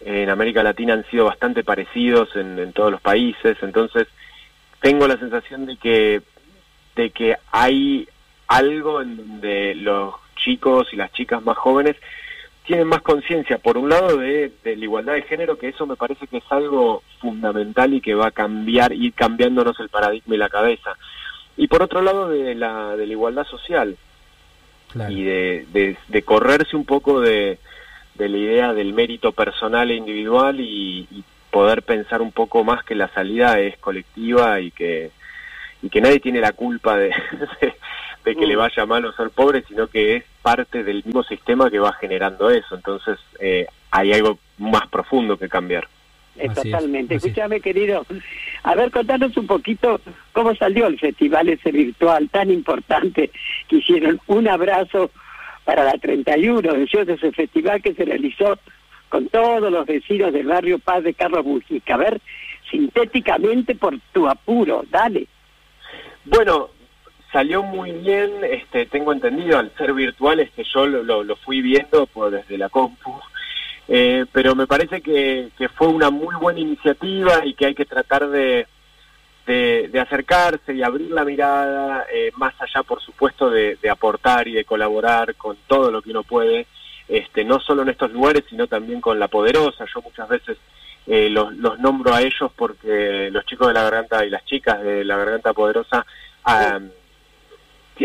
[0.00, 3.56] en América Latina han sido bastante parecidos en, en todos los países.
[3.62, 4.08] Entonces,
[4.80, 6.22] tengo la sensación de que
[6.96, 8.08] de que hay
[8.46, 11.96] algo en donde los chicos y las chicas más jóvenes
[12.66, 15.96] tienen más conciencia, por un lado, de, de la igualdad de género, que eso me
[15.96, 20.38] parece que es algo fundamental y que va a cambiar, ir cambiándonos el paradigma y
[20.38, 20.96] la cabeza.
[21.56, 23.96] Y por otro lado, de la, de la igualdad social
[24.92, 25.12] Claro.
[25.12, 27.58] y de, de, de correrse un poco de,
[28.14, 32.84] de la idea del mérito personal e individual y, y poder pensar un poco más
[32.84, 35.10] que la salida es colectiva y que
[35.82, 37.08] y que nadie tiene la culpa de,
[37.60, 37.74] de,
[38.24, 41.70] de que le vaya mal o ser pobre, sino que es parte del mismo sistema
[41.70, 42.74] que va generando eso.
[42.74, 45.88] Entonces eh, hay algo más profundo que cambiar.
[46.36, 47.14] Eh, es, totalmente.
[47.14, 47.24] es.
[47.24, 48.06] Escúchame, querido.
[48.62, 50.00] A ver, contanos un poquito
[50.32, 53.30] cómo salió el festival ese virtual tan importante
[53.68, 54.20] que hicieron.
[54.26, 55.10] Un abrazo
[55.64, 58.58] para la 31, decías, de ese festival que se realizó
[59.08, 61.94] con todos los vecinos del barrio Paz de Carlos Mujica.
[61.94, 62.20] A ver,
[62.70, 65.26] sintéticamente por tu apuro, dale.
[66.26, 66.68] Bueno,
[67.34, 72.30] salió muy bien, este, tengo entendido, al ser virtual, este, yo lo, fui viendo por,
[72.30, 73.12] desde la compu,
[73.88, 77.86] eh, pero me parece que, que fue una muy buena iniciativa y que hay que
[77.86, 78.68] tratar de,
[79.46, 84.64] de, acercarse y abrir la mirada, eh, más allá, por supuesto, de, aportar y de
[84.64, 86.68] colaborar con todo lo que uno puede,
[87.08, 89.86] este, no solo en estos lugares, sino también con la poderosa.
[89.92, 90.56] Yo muchas veces
[91.08, 94.80] eh, los, los nombro a ellos porque los chicos de la garganta y las chicas
[94.84, 96.06] de la garganta poderosa
[96.44, 96.78] ah,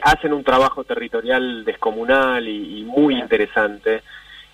[0.04, 4.04] hacen un trabajo territorial descomunal y, y muy interesante.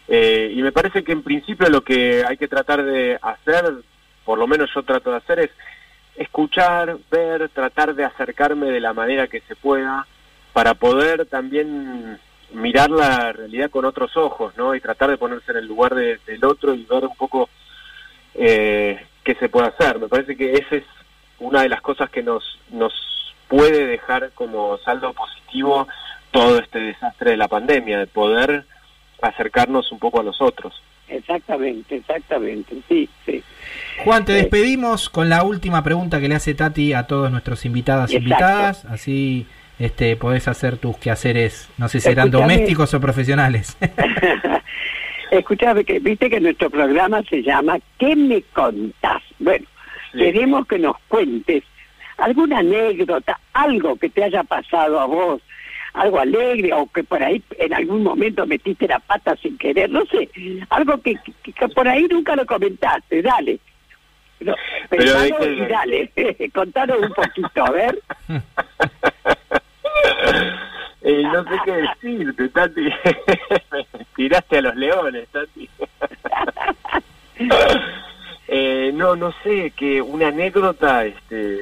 [0.08, 3.66] Eh, y me parece que en principio lo que hay que tratar de hacer,
[4.24, 5.52] por lo menos yo trato de hacer, es
[6.16, 10.08] escuchar, ver, tratar de acercarme de la manera que se pueda
[10.54, 12.18] para poder también
[12.54, 14.74] mirar la realidad con otros ojos, ¿no?
[14.76, 17.50] Y tratar de ponerse en el lugar de- del otro y ver un poco
[18.36, 20.00] eh, qué se puede hacer.
[20.00, 20.84] Me parece que esa es
[21.40, 22.94] una de las cosas que nos, nos
[23.48, 25.88] puede dejar como saldo positivo
[26.32, 28.66] todo este desastre de la pandemia, de poder
[29.22, 30.74] acercarnos un poco a los otros.
[31.08, 33.44] Exactamente, exactamente, sí, sí.
[34.04, 37.64] Juan, te Eh, despedimos con la última pregunta que le hace Tati a todos nuestros
[37.66, 38.86] invitados e invitadas.
[38.86, 39.46] Así
[39.80, 43.78] este, podés hacer tus quehaceres, no sé si serán domésticos o profesionales.
[45.32, 49.22] Escuchame, que viste que nuestro programa se llama ¿Qué me contás?
[49.40, 49.66] Bueno,
[50.12, 50.20] Sí.
[50.20, 51.64] queremos que nos cuentes
[52.18, 55.42] alguna anécdota, algo que te haya pasado a vos,
[55.94, 60.06] algo alegre o que por ahí en algún momento metiste la pata sin querer, no
[60.06, 60.30] sé,
[60.70, 63.60] algo que, que- que por ahí nunca lo comentaste, dale.
[64.42, 64.54] No,
[64.90, 66.12] Pero y dale,
[66.54, 68.00] contanos un poquito, a ver.
[71.08, 72.82] Eh, no sé qué decirte, Tati.
[74.16, 75.70] Tiraste a los leones, Tati.
[78.48, 81.60] eh, no, no sé, que una anécdota, este...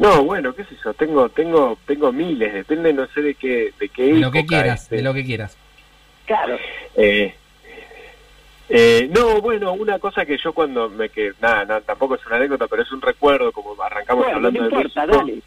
[0.00, 3.88] No, bueno, qué sé yo, tengo, tengo, tengo miles, depende, no sé de qué, de
[3.90, 4.96] qué de lo que quieras, este.
[4.96, 5.56] de lo que quieras.
[6.26, 6.56] Claro,
[6.96, 7.34] Eh,
[8.68, 12.36] eh, no, bueno, una cosa que yo cuando me que nada, nada, tampoco es una
[12.36, 15.42] anécdota, pero es un recuerdo, como arrancamos bueno, no hablando de importa, México, dale.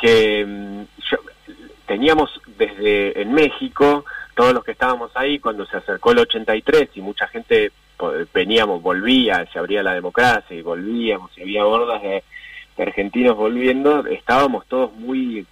[0.00, 1.54] que mm, yo-
[1.86, 7.02] teníamos desde en México, todos los que estábamos ahí, cuando se acercó el 83 y
[7.02, 7.70] mucha gente
[8.34, 12.24] veníamos, volvía, se abría la democracia y volvíamos, y había hordas de,
[12.76, 15.46] de argentinos volviendo, estábamos todos muy,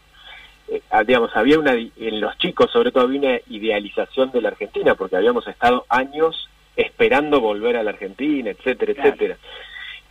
[0.69, 4.49] eh, ah, digamos, había una, en los chicos sobre todo había una idealización de la
[4.49, 9.09] Argentina, porque habíamos estado años esperando volver a la Argentina, etcétera, Claro.
[9.11, 9.37] etcétera.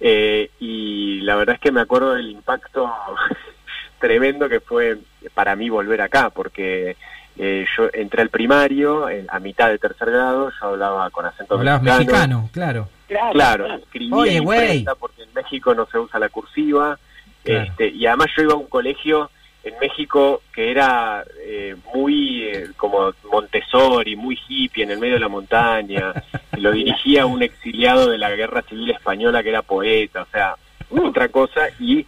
[0.01, 2.89] Eh, y la verdad es que me acuerdo del impacto
[3.99, 4.97] tremendo que fue
[5.33, 6.95] para mí volver acá, porque
[7.37, 11.55] eh, yo entré al primario en- a mitad de tercer grado, yo hablaba con acento
[11.55, 12.87] Hablabas mexicano, claro.
[13.09, 16.99] Claro, Claro, escribía Oye, imprenta porque en México no se usa la cursiva.
[17.43, 17.63] Claro.
[17.63, 19.31] Este, y además yo iba a un colegio
[19.63, 25.21] en México que era eh, muy eh, como Montessori, muy hippie en el medio de
[25.21, 26.13] la montaña.
[26.55, 30.55] y lo dirigía un exiliado de la guerra civil española que era poeta, o sea,
[30.89, 31.67] otra cosa.
[31.79, 32.05] Y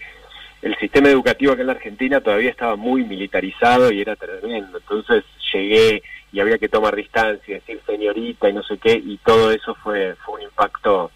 [0.62, 4.78] el sistema educativo acá en la Argentina todavía estaba muy militarizado y era tremendo.
[4.78, 9.52] Entonces llegué y había que tomar distancia, decir señorita y no sé qué, y todo
[9.52, 11.12] eso fue, fue un impacto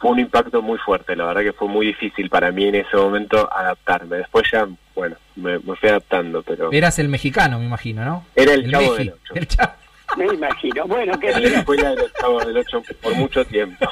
[0.00, 2.96] fue un impacto muy fuerte, la verdad que fue muy difícil para mí en ese
[2.96, 4.18] momento adaptarme.
[4.18, 8.26] Después ya, bueno, me, me fui adaptando, pero Eras el mexicano, me imagino, ¿no?
[8.34, 9.34] era el, chavo Meji, del Ocho.
[9.34, 9.72] el Chavo.
[10.16, 10.86] Me imagino.
[10.86, 13.86] Bueno, querido, escuela del chavo del Ocho por mucho tiempo.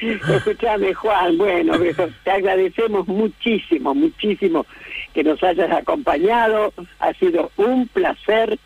[0.28, 1.38] escúchame, Juan.
[1.38, 1.74] Bueno,
[2.24, 4.66] te agradecemos muchísimo, muchísimo
[5.14, 6.72] que nos hayas acompañado.
[7.00, 8.58] Ha sido un placer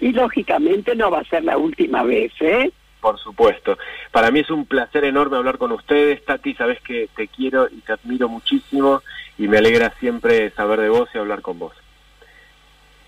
[0.00, 2.72] y lógicamente no va a ser la última vez, ¿eh?
[3.00, 3.78] Por supuesto.
[4.10, 6.24] Para mí es un placer enorme hablar con ustedes.
[6.24, 9.02] Tati, sabes que te quiero y te admiro muchísimo
[9.38, 11.72] y me alegra siempre saber de vos y hablar con vos.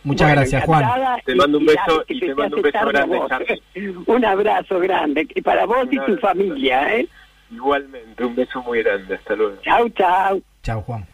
[0.05, 0.85] Muchas Bueno, gracias, Juan.
[1.25, 3.63] Te mando un beso y se te mando un beso grande, Charlie.
[4.07, 7.09] Un abrazo grande y para vos y tu familia, ¿eh?
[7.51, 9.15] Igualmente, un beso muy grande.
[9.15, 9.57] Hasta luego.
[9.63, 10.43] Chau, chau.
[10.63, 11.07] Chao, Juan.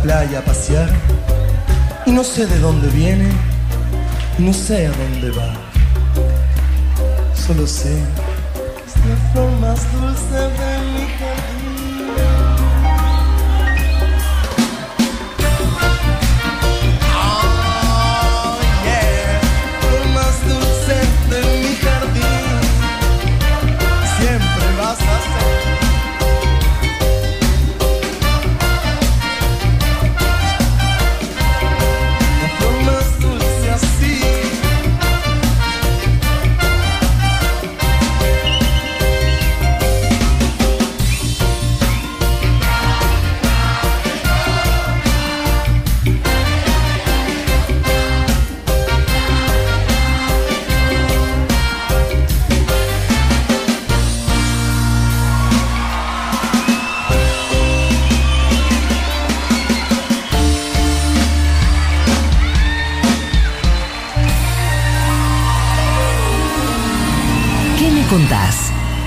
[0.00, 0.88] La playa a pasear
[2.06, 3.30] y no sé de dónde viene,
[4.38, 5.52] no sé a dónde va.
[7.34, 7.90] Solo sé
[8.44, 11.39] que es la flor más dulce de mi jardín.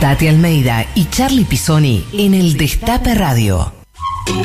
[0.04, 3.72] Tati Almeida y Charlie Pisoni en el Destape Radio.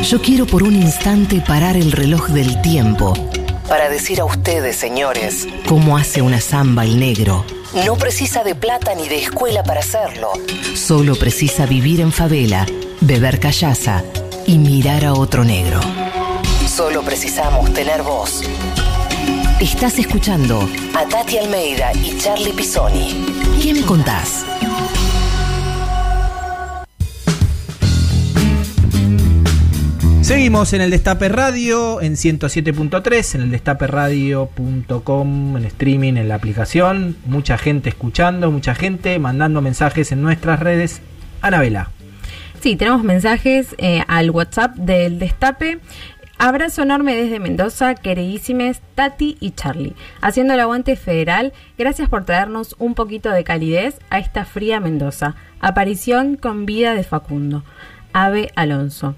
[0.04, 3.12] Yo quiero por un instante parar el reloj del tiempo
[3.68, 7.44] para decir a ustedes, señores, cómo hace una samba el negro.
[7.84, 10.30] No precisa de plata ni de escuela para hacerlo.
[10.76, 12.64] Solo precisa vivir en favela,
[13.00, 14.04] beber callaza
[14.46, 15.80] y mirar a otro negro.
[16.68, 18.44] Solo precisamos tener voz.
[19.60, 23.26] Estás escuchando a Tati Almeida y Charlie Pisoni.
[23.60, 24.44] ¿Qué me contás?
[30.28, 37.16] Seguimos en el Destape Radio en 107.3, en el destaperadio.com, en streaming, en la aplicación.
[37.24, 41.00] Mucha gente escuchando, mucha gente mandando mensajes en nuestras redes.
[41.40, 41.88] Anabela.
[42.60, 45.80] Sí, tenemos mensajes eh, al WhatsApp del Destape.
[46.36, 49.94] Abrazo enorme desde Mendoza, queridísimes Tati y Charlie.
[50.20, 55.36] Haciendo el aguante federal, gracias por traernos un poquito de calidez a esta fría Mendoza.
[55.60, 57.64] Aparición con vida de Facundo.
[58.12, 59.14] Ave Alonso.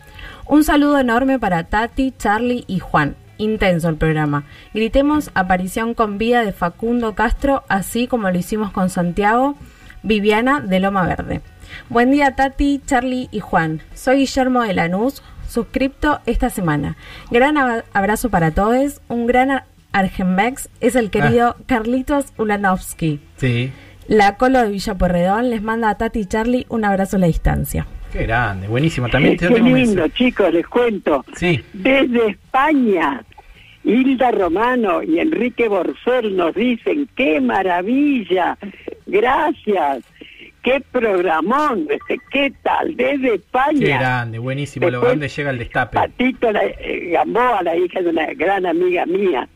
[0.50, 3.14] Un saludo enorme para Tati, Charlie y Juan.
[3.38, 4.42] Intenso el programa.
[4.74, 9.54] Gritemos aparición con vida de Facundo Castro, así como lo hicimos con Santiago,
[10.02, 11.40] Viviana de Loma Verde.
[11.88, 13.80] Buen día Tati, Charlie y Juan.
[13.94, 16.96] Soy Guillermo de Lanús, suscripto esta semana.
[17.30, 19.00] Gran ab- abrazo para todos.
[19.06, 23.20] Un gran ar- Argenmex es el querido Carlitos Ulanovsky.
[23.36, 23.72] Sí.
[24.08, 27.26] La Colo de Villa Pueyrredón les manda a Tati y Charlie un abrazo a la
[27.28, 27.86] distancia.
[28.12, 29.08] Qué grande, buenísimo.
[29.08, 31.24] También Qué yo tengo lindo, chicos, les cuento.
[31.36, 31.62] Sí.
[31.72, 33.22] Desde España,
[33.84, 38.58] Hilda Romano y Enrique Borcel nos dicen, qué maravilla,
[39.06, 40.04] gracias,
[40.62, 41.86] qué programón,
[42.30, 43.78] qué tal, desde España.
[43.78, 44.86] Qué grande, buenísimo.
[44.86, 45.96] Lo Después, grande llega el destape.
[45.96, 49.48] Patito la, eh, Gamboa, la hija de una gran amiga mía.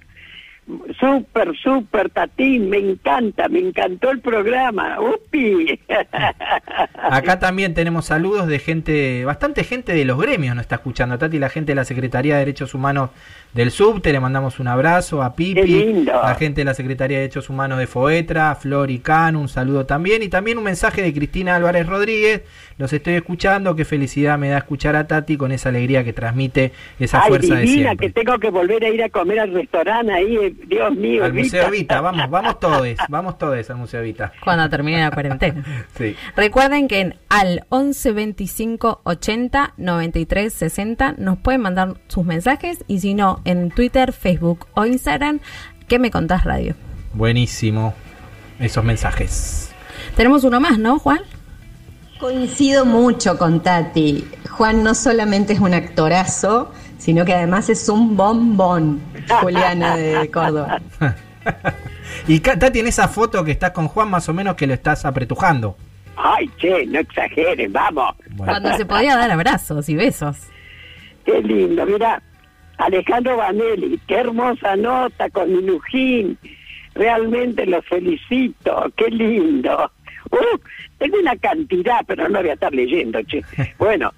[0.98, 4.98] Súper, súper, Tatín, me encanta, me encantó el programa.
[4.98, 5.78] ¡Upi!
[6.94, 11.18] Acá también tenemos saludos de gente, bastante gente de los gremios nos está escuchando.
[11.18, 13.10] Tati, la gente de la Secretaría de Derechos Humanos
[13.54, 16.12] del Subte, le mandamos un abrazo a Pipi, lindo.
[16.12, 19.48] la gente de la Secretaría de Derechos Humanos de Foetra, a Flor y Can, un
[19.48, 20.22] saludo también.
[20.22, 22.42] Y también un mensaje de Cristina Álvarez Rodríguez,
[22.78, 26.72] los estoy escuchando, qué felicidad me da escuchar a Tati con esa alegría que transmite
[26.98, 28.06] esa Ay, fuerza de divina, siempre.
[28.08, 31.24] que tengo que volver a ir a comer al restaurante ahí, eh, Dios mío.
[31.24, 31.94] Al Museo Evita.
[31.94, 34.32] Vita, vamos, vamos todos, vamos todos al Museo Vita.
[34.42, 35.62] Cuando termine la cuarentena.
[35.96, 36.16] Sí.
[36.36, 42.98] Recuerden que en al 11 25 80 93 60 nos pueden mandar sus mensajes y
[42.98, 45.40] si no, en Twitter, Facebook o Instagram,
[45.88, 46.74] ¿qué me contás radio?
[47.12, 47.94] Buenísimo
[48.58, 49.72] esos mensajes.
[50.16, 51.20] Tenemos uno más, ¿no, Juan?
[52.18, 54.24] Coincido mucho con Tati.
[54.50, 59.00] Juan no solamente es un actorazo, sino que además es un bombón.
[59.40, 60.80] Juliana de Córdoba.
[62.26, 65.04] Y Tati, en esa foto que estás con Juan, más o menos que lo estás
[65.04, 65.76] apretujando.
[66.16, 68.14] Ay, che, no exageren, vamos.
[68.30, 68.52] Bueno.
[68.52, 70.36] Cuando se podía dar abrazos y besos.
[71.24, 72.22] Qué lindo, mira.
[72.86, 76.38] Alejandro Vanelli, qué hermosa nota con Minujín.
[76.94, 79.90] Realmente los felicito, qué lindo.
[80.30, 80.58] Uh,
[80.98, 83.42] tengo una cantidad, pero no voy a estar leyendo, che.
[83.78, 84.12] Bueno,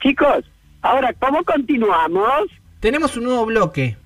[0.00, 0.44] chicos,
[0.82, 2.48] ahora, ¿cómo continuamos?
[2.80, 3.96] Tenemos un nuevo bloque.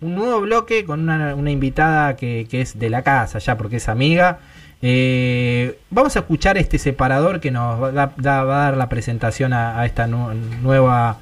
[0.00, 3.76] Un nuevo bloque con una, una invitada que, que es de la casa ya, porque
[3.76, 4.40] es amiga.
[4.80, 9.52] Eh, vamos a escuchar este separador que nos va, da- va a dar la presentación
[9.52, 11.18] a, a esta nu- nueva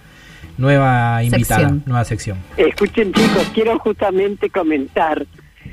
[0.60, 1.82] nueva invitada, Sección.
[1.86, 2.38] nueva sección.
[2.56, 5.26] Escuchen, chicos, quiero justamente comentar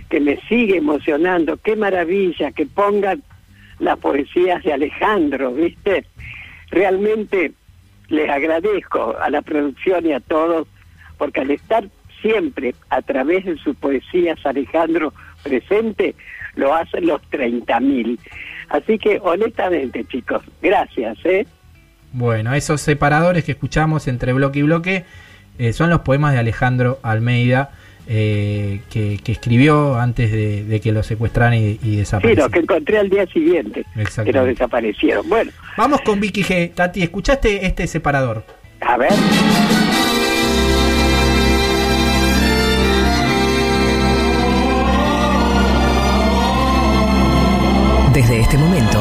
[0.10, 1.58] que me sigue emocionando.
[1.58, 3.22] Qué maravilla que pongan
[3.80, 6.06] las poesías de Alejandro, ¿viste?
[6.72, 7.52] Realmente
[8.08, 10.68] les agradezco a la producción y a todos,
[11.18, 11.88] porque al estar
[12.22, 15.14] siempre a través de sus poesías Alejandro
[15.44, 16.16] presente,
[16.56, 18.18] lo hacen los 30.000.
[18.70, 21.46] Así que, honestamente, chicos, gracias, ¿eh?
[22.14, 25.06] Bueno, esos separadores que escuchamos entre bloque y bloque
[25.60, 27.72] eh, son los poemas de Alejandro Almeida
[28.08, 32.46] eh, que, que escribió antes de, de que lo secuestraran y, y Sí, desaparecieran.
[32.46, 34.40] lo que encontré al día siguiente, que Exactamente.
[34.40, 35.28] lo desaparecieron.
[35.30, 36.74] Bueno, Vamos con Vicky G.
[36.74, 38.46] Tati, ¿escuchaste este separador?
[38.80, 39.12] a ver.
[48.14, 49.00] Desde este momento,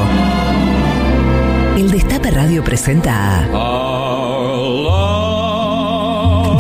[1.97, 3.79] Destape Radio presenta a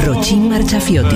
[0.02, 1.14] Rochín Marchafiotti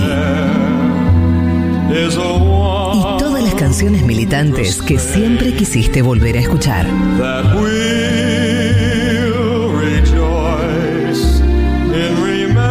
[1.88, 6.84] y todas las canciones militantes que siempre quisiste volver a escuchar.
[7.16, 7.72] that we'll
[9.72, 12.68] rejoice in remembering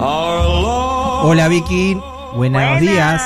[0.00, 1.26] our Lord.
[1.26, 1.98] Hola Vicky,
[2.36, 3.20] buenos días.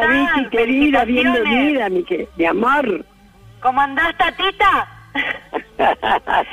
[0.00, 3.04] Hola, Vicky, querida, bienvenida, mi, que- mi amor.
[3.60, 4.88] ¿Cómo andás, Tatita?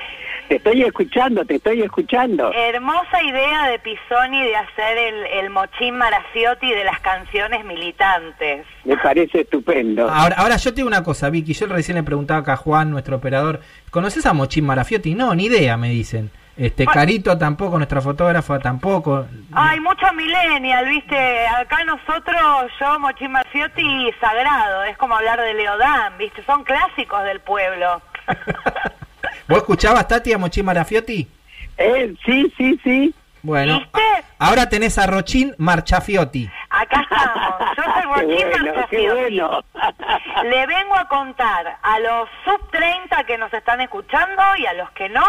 [0.49, 2.51] te estoy escuchando, te estoy escuchando.
[2.53, 8.65] Hermosa idea de Pisoni de hacer el, el mochín Marafiotti de las canciones militantes.
[8.85, 10.09] Me parece estupendo.
[10.09, 11.53] Ahora, ahora yo te digo una cosa, Vicky.
[11.53, 15.15] Yo recién le preguntaba acá a Juan, nuestro operador, ¿conoces a Mochín Marafiotti?
[15.15, 16.31] No, ni idea, me dicen.
[16.57, 16.99] Este, Bueno.
[16.99, 19.27] Carito tampoco, nuestra fotógrafa tampoco.
[19.53, 21.47] Hay mucho millennial, viste.
[21.47, 24.83] Acá nosotros, yo, Mochín Marafiotti, sagrado.
[24.83, 26.43] Es como hablar de Leodán, viste.
[26.45, 28.01] Son clásicos del pueblo.
[29.47, 31.27] ¿Vos escuchabas, Tati, a Mochín Marafiotti?
[31.77, 33.15] Eh, sí, sí, sí.
[33.43, 34.01] Bueno, ¿Viste?
[34.39, 36.49] ahora tenés a Rochín Marchafiotti.
[36.69, 37.53] Acá estamos.
[37.77, 39.63] Yo soy Qué Rochín bueno, bueno.
[40.43, 44.89] Le vengo a contar a los sub 30 que nos están escuchando y a los
[44.91, 45.23] que no,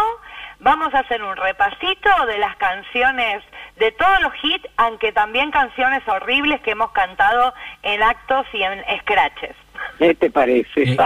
[0.59, 3.43] vamos a hacer un repasito de las canciones,
[3.77, 7.53] de todos los hits, aunque también canciones horribles que hemos cantado
[7.83, 9.55] en actos y en scratches.
[9.97, 10.83] ¿Qué te parece?
[10.83, 10.97] Eh,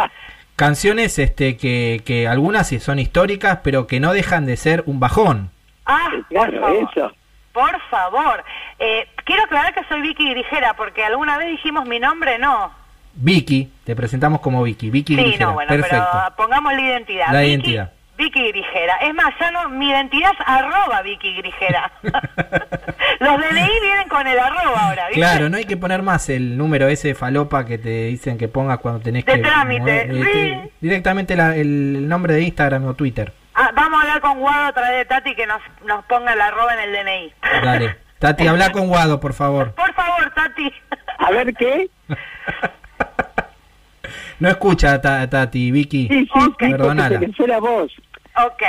[0.56, 5.00] canciones este, que, que algunas sí son históricas, pero que no dejan de ser un
[5.00, 5.52] bajón.
[5.86, 6.90] Ah, por claro, favor.
[6.92, 7.12] eso.
[7.52, 8.44] Por favor.
[8.80, 12.72] Eh, quiero aclarar que soy Vicky Grigera, porque alguna vez dijimos mi nombre, no.
[13.16, 14.90] Vicky, te presentamos como Vicky.
[14.90, 15.46] Vicky Sí, Grigera.
[15.48, 16.08] no, bueno, Perfecto.
[16.12, 17.28] pero pongamos la identidad.
[17.32, 17.92] La Vicky- identidad.
[18.18, 18.96] Vicky Grigera.
[19.02, 21.92] Es más, ya no, mi identidad es arroba Vicky Grigera.
[23.20, 25.20] Los DNI vienen con el arroba ahora, ¿viste?
[25.22, 28.48] Claro, no hay que poner más el número ese de falopa que te dicen que
[28.48, 29.40] pongas cuando tenés De que...
[29.40, 30.32] trámite, mover- sí.
[30.32, 33.34] te- directamente la- el nombre de Instagram o Twitter.
[33.56, 36.42] Ah, vamos a hablar con Guado a través de Tati que nos, nos ponga el
[36.42, 37.34] arroba en el DNI.
[37.64, 37.98] Dale.
[38.20, 39.74] Tati, habla con Guado, por favor.
[39.74, 40.72] Por favor, Tati.
[41.20, 41.90] A ver qué.
[44.40, 46.08] No escucha, Ta- Tati, Vicky.
[46.08, 47.92] Sí, sí, te pensé la voz.
[48.46, 48.64] Ok.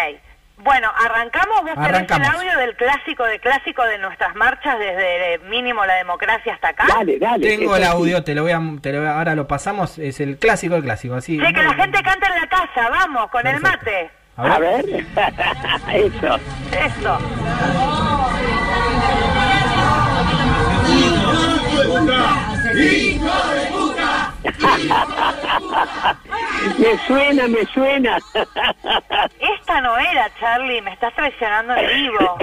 [0.59, 1.63] Bueno, arrancamos.
[1.63, 2.29] Vos tenés Arrancamos.
[2.29, 6.69] el audio del clásico de clásico de nuestras marchas desde eh, mínimo la democracia hasta
[6.69, 6.87] acá.
[6.89, 7.47] Dale, dale.
[7.57, 10.21] Tengo el audio, te lo voy a, te lo voy a- ahora lo pasamos, es
[10.21, 11.39] el clásico del clásico, así.
[11.39, 14.11] Sí, que la gente cante en la casa, vamos, con el mate.
[14.37, 14.85] A ver.
[15.93, 16.39] Eso.
[16.73, 17.19] Eso.
[26.79, 28.19] Me suena, me suena.
[29.59, 32.37] Esta no era, Charlie, me estás traicionando en vivo.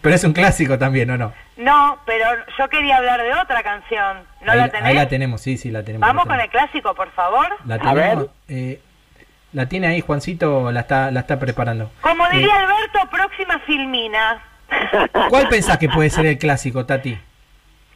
[0.00, 1.32] Pero es un clásico también, ¿o no?
[1.56, 2.24] No, pero
[2.58, 4.18] yo quería hablar de otra canción.
[4.42, 4.86] ¿No ahí, la tenés?
[4.86, 6.06] ahí la tenemos, sí, sí, la tenemos.
[6.06, 6.70] Vamos la con el tenemos.
[6.70, 7.48] clásico, por favor.
[7.64, 8.04] La A ver.
[8.10, 8.80] tenemos, eh,
[9.52, 11.90] la tiene ahí Juancito, la está, la está preparando.
[12.00, 14.42] Como Eh, diría Alberto, próxima filmina.
[15.30, 17.18] ¿Cuál pensás que puede ser el clásico, Tati?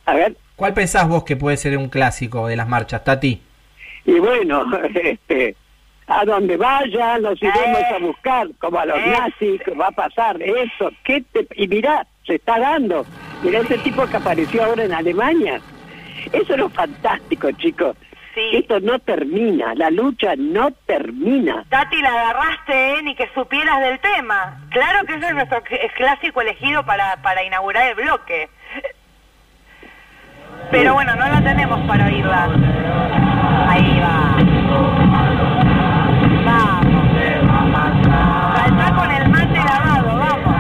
[0.07, 0.36] A ver.
[0.57, 3.43] ¿Cuál pensás vos que puede ser un clásico de las marchas, Tati?
[4.05, 5.55] Y bueno, este,
[6.07, 7.95] a donde vayan, los iremos Eh.
[7.95, 9.15] a buscar, como a los Eh.
[9.19, 10.91] nazis, va a pasar eso.
[11.05, 13.05] ¿Qué te- y mirá, se está dando.
[13.43, 15.61] Mirá ese tipo que apareció ahora en Alemania.
[16.33, 17.97] Eso es lo fantástico, chicos.
[18.35, 18.41] Sí.
[18.53, 21.65] Esto no termina, la lucha no termina.
[21.69, 23.03] Tati, la agarraste, ¿eh?
[23.03, 24.61] Ni que supieras del tema.
[24.71, 28.49] Claro que ese es nuestro cl- clásico elegido para, para inaugurar el bloque.
[30.71, 32.49] Pero bueno, no la tenemos para oírla.
[33.69, 34.37] Ahí va.
[36.45, 37.01] Vamos.
[38.57, 40.57] Saltá con el mate lavado, vamos.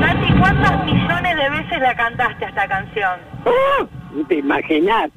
[0.00, 3.20] Tati, ¿cuántas millones de veces la cantaste a esta canción?
[3.44, 4.24] ¡Uh!
[4.24, 5.10] ¿Te imaginas?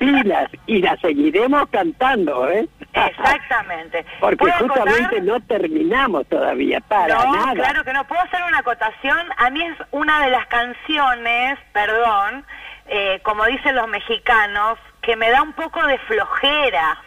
[0.00, 2.66] Pilas, y la seguiremos cantando, ¿eh?
[2.94, 4.04] Exactamente.
[4.18, 7.52] Porque justamente no terminamos todavía, para no, nada.
[7.52, 8.04] claro que no.
[8.06, 9.18] ¿Puedo hacer una acotación?
[9.36, 12.44] A mí es una de las canciones, perdón,
[12.86, 16.98] eh, como dicen los mexicanos, que me da un poco de flojera.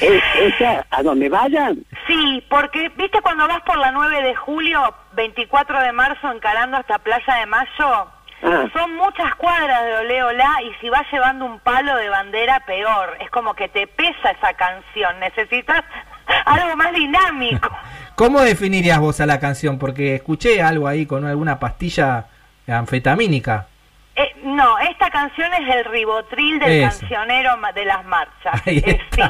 [0.01, 4.81] Es- esa, a donde vayan, Sí, porque, ¿viste cuando vas por la 9 de julio,
[5.13, 8.07] 24 de marzo, encarando hasta Playa de Mayo?
[8.43, 8.65] Ah.
[8.73, 13.17] Son muchas cuadras de ole olá y si vas llevando un palo de bandera, peor.
[13.19, 15.19] Es como que te pesa esa canción.
[15.19, 15.83] Necesitas
[16.45, 17.69] algo más dinámico.
[18.15, 19.77] ¿Cómo definirías vos a la canción?
[19.79, 22.25] Porque escuché algo ahí con alguna pastilla
[22.67, 23.67] anfetamínica.
[24.15, 26.99] Eh, no, esta canción es el ribotril del Eso.
[26.99, 28.61] cancionero de las marchas.
[28.65, 29.21] Ahí Eh, sí.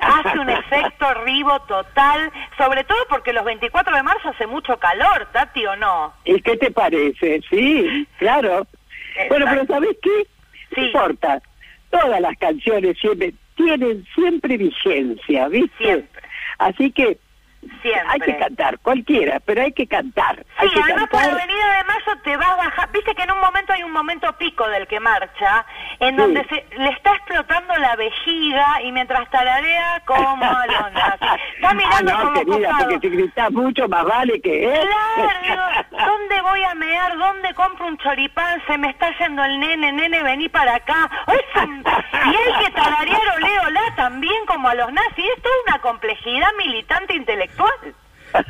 [0.00, 5.28] Hace un efecto ribo total, sobre todo porque los 24 de marzo hace mucho calor,
[5.32, 6.12] Tati, ¿o no?
[6.24, 7.40] ¿y qué te parece?
[7.50, 8.66] Sí, claro.
[9.28, 10.26] Bueno, pero ¿sabes qué?
[10.76, 10.80] No Sí.
[10.86, 11.42] importa.
[11.90, 15.76] Todas las canciones siempre tienen siempre vigencia, ¿viste?
[15.84, 16.22] Siempre.
[16.58, 17.18] Así que
[17.82, 18.02] Siempre.
[18.08, 20.44] Hay que cantar, cualquiera, pero hay que cantar.
[20.56, 21.40] hay Sí, que además por cantar.
[21.40, 22.90] Avenida de Mayo te vas bajar.
[22.92, 25.64] Viste que en un momento hay un momento pico del que marcha,
[25.98, 31.24] en donde se, le está explotando la vejiga y mientras tararea como lo nazi.
[31.56, 34.88] Está Ah, mirando no, con los querida, porque si gritás mucho, más vale que él.
[34.88, 37.16] Claro, digo, ¿dónde voy a mear?
[37.18, 38.62] ¿Dónde compro un choripán?
[38.66, 41.08] Se me está yendo el nene, nene, vení para acá.
[41.26, 41.84] Un-
[42.22, 45.24] Y hay que tararear olé, olá también como a los nazis.
[45.36, 47.49] Esto es una complejidad militante intelectual.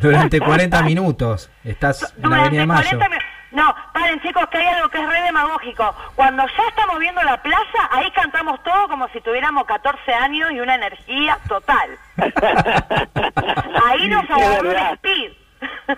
[0.00, 2.88] Durante 40 minutos estás en la Avenida de Mayo.
[2.98, 3.16] 40 mi-
[3.52, 5.94] No, paren chicos, que hay algo que es re demagógico.
[6.14, 10.60] Cuando ya estamos viendo la plaza, ahí cantamos todo como si tuviéramos 14 años y
[10.60, 11.98] una energía total.
[13.86, 15.32] Ahí nos agarró un speed.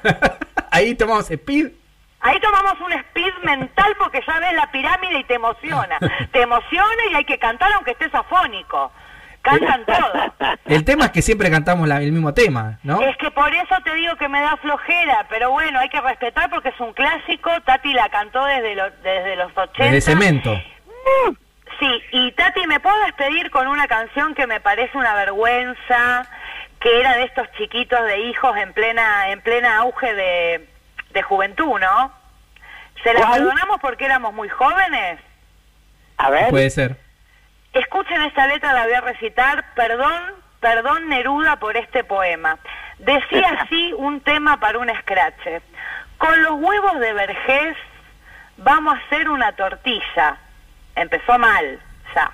[0.71, 1.73] Ahí tomamos speed.
[2.21, 5.99] Ahí tomamos un speed mental porque ya ves la pirámide y te emociona.
[6.33, 8.93] Te emociona y hay que cantar aunque estés afónico.
[9.43, 10.57] Cantan todo.
[10.67, 13.03] El tema es que siempre cantamos la- el mismo tema, ¿no?
[13.03, 16.49] Es que por eso te digo que me da flojera, pero bueno, hay que respetar
[16.49, 17.51] porque es un clásico.
[17.65, 19.85] Tati la cantó desde, lo- desde los 80.
[19.93, 20.55] Desde cemento.
[21.81, 26.25] Sí, y Tati, ¿me puedo despedir con una canción que me parece una vergüenza?
[26.79, 30.69] Que era de estos chiquitos de hijos en plena, en plena auge de,
[31.11, 32.13] de juventud, ¿no?
[33.03, 35.19] ¿Se la perdonamos porque éramos muy jóvenes?
[36.19, 36.51] A ver.
[36.51, 36.97] Puede ser.
[37.73, 39.65] Escuchen esta letra, la voy a recitar.
[39.75, 40.23] Perdón,
[40.61, 42.59] perdón Neruda por este poema.
[42.99, 45.63] Decía así un tema para un escrache.
[46.19, 47.77] Con los huevos de vergés
[48.59, 50.37] vamos a hacer una tortilla.
[50.95, 51.81] Empezó mal,
[52.15, 52.31] ya.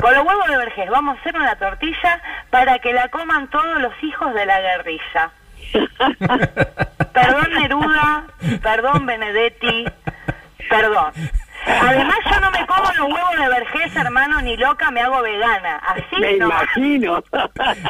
[0.00, 3.80] Con los huevos de vergés vamos a hacer una tortilla para que la coman todos
[3.80, 5.30] los hijos de la guerrilla.
[7.12, 8.24] Perdón Neruda,
[8.62, 9.86] perdón Benedetti,
[10.68, 11.12] perdón.
[11.66, 15.76] Además yo no me como los huevos de vergés, hermano, ni loca, me hago vegana.
[15.76, 16.46] Así Me no.
[16.46, 17.22] imagino.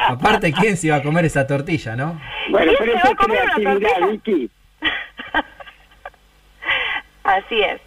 [0.07, 2.19] Aparte, ¿quién se iba a comer esa tortilla, no?
[2.49, 4.11] bueno, ¿Quién pero se eso va a comer una creatividad, tortilla?
[4.11, 4.49] Vicky.
[7.23, 7.81] Así es.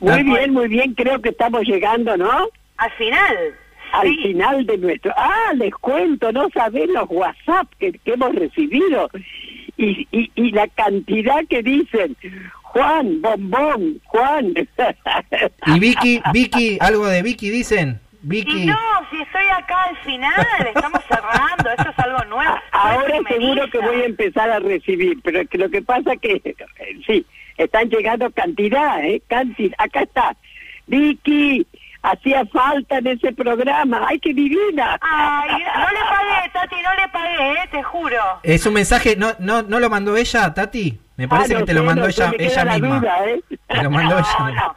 [0.00, 0.94] Muy Ah, bien, muy bien.
[0.94, 2.48] Creo que estamos llegando, ¿no?
[2.76, 3.54] Al final.
[3.92, 4.16] Al sí.
[4.22, 5.12] final de nuestro...
[5.16, 9.10] Ah, les cuento, no saben los WhatsApp que, que hemos recibido
[9.76, 12.16] y, y, y la cantidad que dicen.
[12.72, 14.54] Juan, bombón, Juan.
[15.66, 18.00] Y Vicky, Vicky, algo de Vicky dicen.
[18.22, 18.66] Y Vicky.
[18.66, 18.78] no,
[19.10, 22.54] si estoy acá al final, estamos cerrando, esto es algo nuevo.
[22.70, 26.40] Ahora seguro que voy a empezar a recibir, pero es que lo que pasa que,
[26.44, 26.54] eh,
[27.06, 29.20] sí, están llegando cantidad, ¿eh?
[29.26, 29.74] Cantidad.
[29.78, 30.36] Acá está.
[30.86, 31.66] Vicky,
[32.02, 34.06] hacía falta en ese programa.
[34.08, 34.96] ¡Ay, qué divina!
[35.00, 38.22] Ay, no le pagué, Tati, no le pagué, eh, te juro.
[38.44, 41.00] Es un mensaje, ¿no, no, no lo mandó ella, Tati?
[41.20, 42.98] Me parece Ah, no que te lo mandó no ella, ella la misma.
[43.00, 43.40] duda, ¿eh?
[43.68, 44.72] Te lo mandó ella.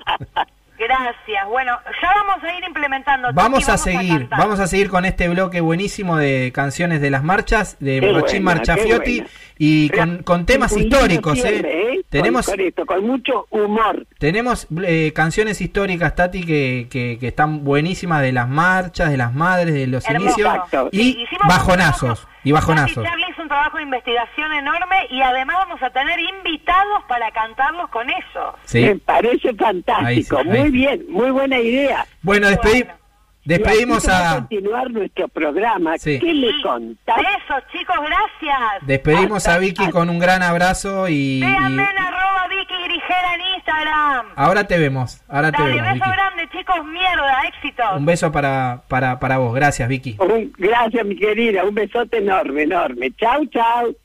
[0.78, 1.48] Gracias.
[1.48, 3.28] Bueno, ya vamos a ir implementando.
[3.30, 7.24] Tati, Vamos a seguir, vamos a seguir con este bloque buenísimo de canciones de las
[7.24, 9.24] marchas de Qué buena, Marchafiotti
[9.58, 11.62] y con, con temas históricos, ¿eh?
[11.62, 14.06] Con- Tenemos con, esto, con mucho humor.
[14.20, 19.34] tenemos eh, canciones históricas, Tati, que, que, que están buenísimas de las marchas, de las
[19.34, 20.26] madres, de los Hermoso.
[20.40, 20.90] inicios Exacto.
[20.92, 23.04] y un bajonazos, y bajonazos.
[23.04, 28.10] Tati Charlie trabajo de investigación enorme y además vamos a tener invitados para cantarlos con
[28.10, 28.56] ellos.
[28.66, 28.82] Sí.
[28.82, 30.08] Me parece fantástico.
[30.08, 30.60] Ahí sí, ahí.
[30.60, 32.08] Muy bien, muy buena idea.
[32.24, 33.03] Bueno, despedi- Bueno.
[33.46, 35.98] Despedimos va a continuar nuestro programa.
[35.98, 36.20] Sí.
[36.20, 36.62] ¿Qué me Sí.
[36.64, 37.18] contás?
[37.18, 38.88] Besos, chicos, gracias.
[38.88, 44.26] despedimos a Vicky con un gran abrazo y, Véanme en arroba Vicky Grigera en Instagram.
[44.36, 46.12] ahora te vemos, ahora te Dale, vemos, beso Vicky.
[46.18, 47.84] grande, chicos, mierda, éxito.
[47.98, 50.16] Un beso para, para, para vos, gracias Vicky.
[50.20, 51.64] Un- gracias, mi querida.
[51.64, 53.12] Un besote enorme, enorme.
[53.20, 53.96] Chau, chau.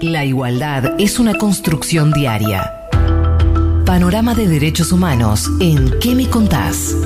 [0.00, 2.72] La igualdad es una construcción diaria.
[3.86, 6.96] Panorama de Derechos Humanos en ¿Qué me contás?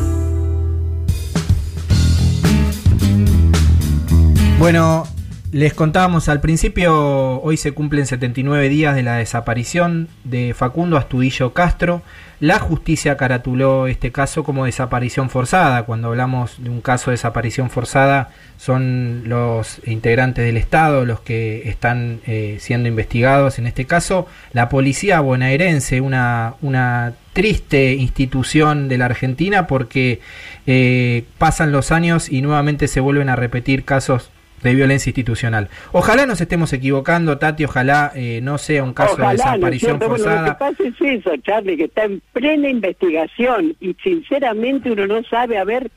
[4.59, 5.07] Bueno,
[5.53, 11.55] les contábamos al principio, hoy se cumplen 79 días de la desaparición de Facundo Astudillo
[11.55, 12.03] Castro.
[12.41, 15.85] La justicia caratuló este caso como desaparición forzada.
[15.85, 21.69] Cuando hablamos de un caso de desaparición forzada, son los integrantes del Estado los que
[21.69, 23.61] están eh, siendo investigados.
[23.61, 30.21] En este caso, la policía bonaerense, una, una triste institución de la Argentina porque
[30.67, 34.31] eh, pasan los años y nuevamente se vuelven a repetir casos
[34.63, 35.69] de violencia institucional.
[35.93, 39.47] Ojalá nos estemos equivocando, Tati, ojalá eh, no sea un caso Ojalá, de ¿no es
[39.47, 40.09] desaparición cierto?
[40.09, 40.59] Bueno, lo que forzada.
[40.59, 45.65] pasa es eso, Charlie, que está en plena investigación y sinceramente uno no sabe a
[45.65, 45.91] ver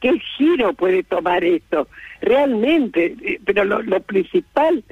[0.00, 1.88] qué giro puede tomar esto.
[2.20, 4.82] Realmente, eh, pero lo, lo principal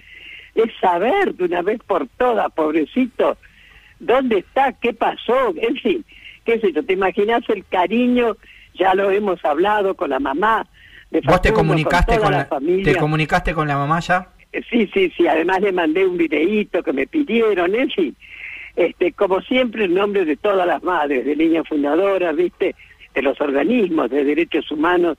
[0.54, 3.36] es saber de una vez por todas, pobrecito,
[3.98, 6.04] dónde está, qué pasó, en fin,
[6.44, 8.36] qué sé yo, te imaginas el cariño,
[8.74, 10.66] ya lo hemos hablado con la mamá.
[11.10, 12.92] De ¿Vos te comunicaste con la, la, familia.
[12.92, 14.28] te comunicaste con la mamá ya?
[14.70, 18.16] Sí, sí, sí, además le mandé un videíto que me pidieron, en fin.
[18.74, 22.74] Este, como siempre, en nombre de todas las madres, de niñas fundadoras, ¿viste?
[23.14, 25.18] De los organismos de derechos humanos,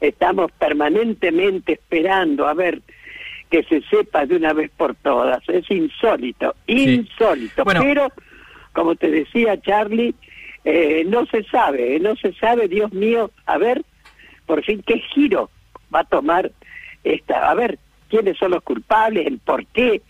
[0.00, 2.82] estamos permanentemente esperando a ver
[3.50, 5.46] que se sepa de una vez por todas.
[5.48, 7.64] Es insólito, insólito.
[7.64, 7.80] Bueno.
[7.82, 8.12] Pero,
[8.72, 10.14] como te decía Charlie,
[10.64, 13.82] eh, no se sabe, eh, no se sabe, Dios mío, a ver,
[14.52, 15.48] por fin, qué giro
[15.94, 16.52] va a tomar
[17.04, 17.78] esta, a ver,
[18.10, 20.02] quiénes son los culpables, el por qué.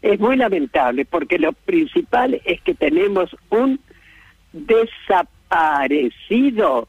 [0.00, 3.78] Es muy lamentable, porque lo principal es que tenemos un
[5.48, 6.88] desaparecido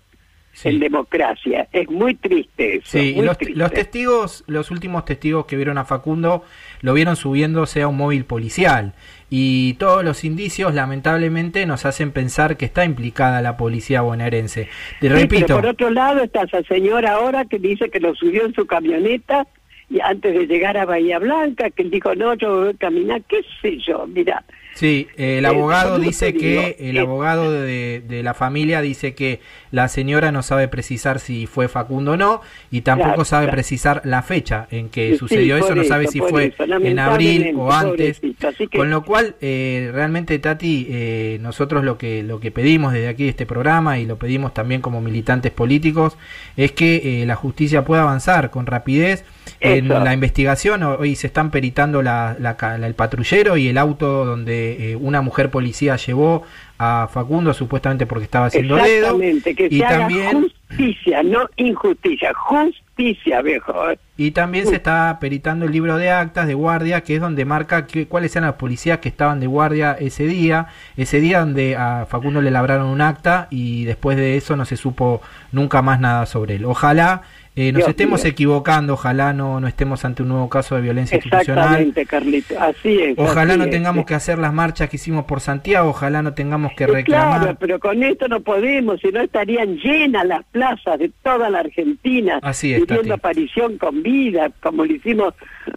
[0.51, 0.69] Sí.
[0.69, 1.67] en democracia.
[1.71, 2.85] Es muy triste eso.
[2.85, 3.59] Sí, muy los, triste.
[3.59, 6.43] los testigos, los últimos testigos que vieron a Facundo,
[6.81, 8.93] lo vieron subiéndose a un móvil policial.
[9.29, 14.69] Y todos los indicios, lamentablemente, nos hacen pensar que está implicada la policía bonaerense.
[14.99, 18.15] Te Sí, repito, pero por otro lado está esa señora ahora que dice que lo
[18.15, 19.47] subió en su camioneta
[19.89, 23.21] y antes de llegar a Bahía Blanca, que él dijo, no, yo voy a caminar,
[23.27, 24.43] qué sé yo, mira.
[24.75, 29.39] Sí, el Eh, abogado dice que, el eh, abogado de, de la familia dice que
[29.71, 32.41] la señora no sabe precisar si fue Facundo o no,
[32.71, 33.55] y tampoco Claro, sabe claro.
[33.55, 36.99] precisar la fecha en que Sí, sucedió eso, no sabe eso, si fue eso, en
[36.99, 38.19] abril o antes.
[38.19, 43.07] que- Con lo cual, eh, realmente, Tati, eh, nosotros lo que, lo que pedimos desde
[43.09, 46.17] aquí de este programa, y lo pedimos también como militantes políticos,
[46.57, 49.23] es que eh, la justicia pueda avanzar con rapidez
[49.59, 50.83] en la investigación.
[50.83, 54.95] Hoy se están peritando la- la ca- la- el patrullero y el auto donde eh,
[54.95, 56.43] una mujer policía llevó
[56.79, 58.85] a Facundo, supuestamente porque estaba haciendo dedo.
[58.85, 63.73] Exactamente, que Y se haga también, justicia, no injusticia, justicia, viejo.
[64.15, 67.85] y también se está peritando el libro de actas de guardia, que es donde marca
[67.85, 70.67] que, cuáles eran las policías que estaban de guardia ese día.
[70.95, 74.77] Ese día donde a Facundo le labraron un acta y después de eso no se
[74.77, 75.21] supo
[75.51, 76.65] nunca más nada sobre él.
[76.65, 77.23] Ojalá
[77.61, 81.17] eh, nos Dios estemos equivocando, ojalá no, no estemos ante un nuevo caso de violencia
[81.17, 81.65] institucional.
[81.65, 83.17] Exactamente, Carlito, así es.
[83.17, 83.71] Ojalá así no es.
[83.71, 87.41] tengamos que hacer las marchas que hicimos por Santiago, ojalá no tengamos que reclamar.
[87.41, 91.59] Claro, pero con esto no podemos, si no estarían llenas las plazas de toda la
[91.59, 95.33] Argentina, Así es, pidiendo aparición con vida, como lo hicimos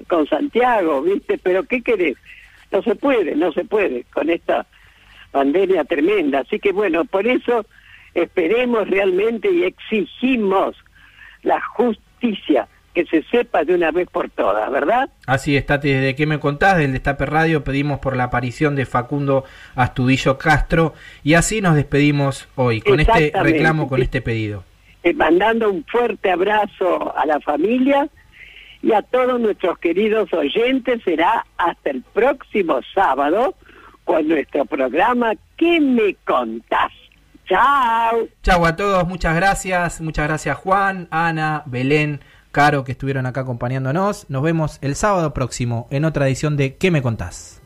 [0.09, 1.39] con Santiago, ¿viste?
[1.39, 2.17] Pero ¿qué querés?
[2.71, 4.67] No se puede, no se puede con esta
[5.33, 6.41] pandemia tremenda.
[6.41, 7.67] Así que bueno, por eso
[8.15, 10.77] esperemos realmente y exigimos
[11.43, 15.09] la justicia, que se sepa de una vez por todas, ¿verdad?
[15.27, 18.87] Así es, Tati, desde que me contás del Destape Radio pedimos por la aparición de
[18.87, 24.65] Facundo Astudillo Castro y así nos despedimos hoy con este reclamo, con este pedido.
[25.03, 28.09] eh, mandando un fuerte abrazo a la familia
[28.83, 31.03] y a todos nuestros queridos oyentes.
[31.05, 33.55] Será hasta el próximo sábado
[34.05, 36.93] con nuestro programa ¿Qué me contás?
[37.49, 38.27] Chao.
[38.43, 42.21] Chau a todos, muchas gracias, muchas gracias Juan, Ana, Belén,
[42.53, 44.27] Caro que estuvieron acá acompañándonos.
[44.29, 47.63] Nos vemos el sábado próximo en otra edición de ¿Qué me contás?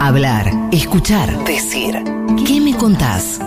[0.00, 1.96] Hablar, escuchar, decir.
[2.46, 3.40] ¿Qué me contás?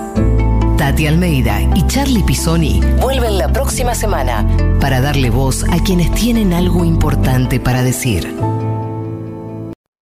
[0.78, 4.46] Tati Almeida y Charlie Pisoni vuelven la próxima semana
[4.82, 8.36] para darle voz a quienes tienen algo importante para decir.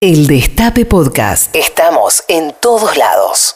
[0.01, 1.55] El Destape Podcast.
[1.55, 3.55] Estamos en todos lados.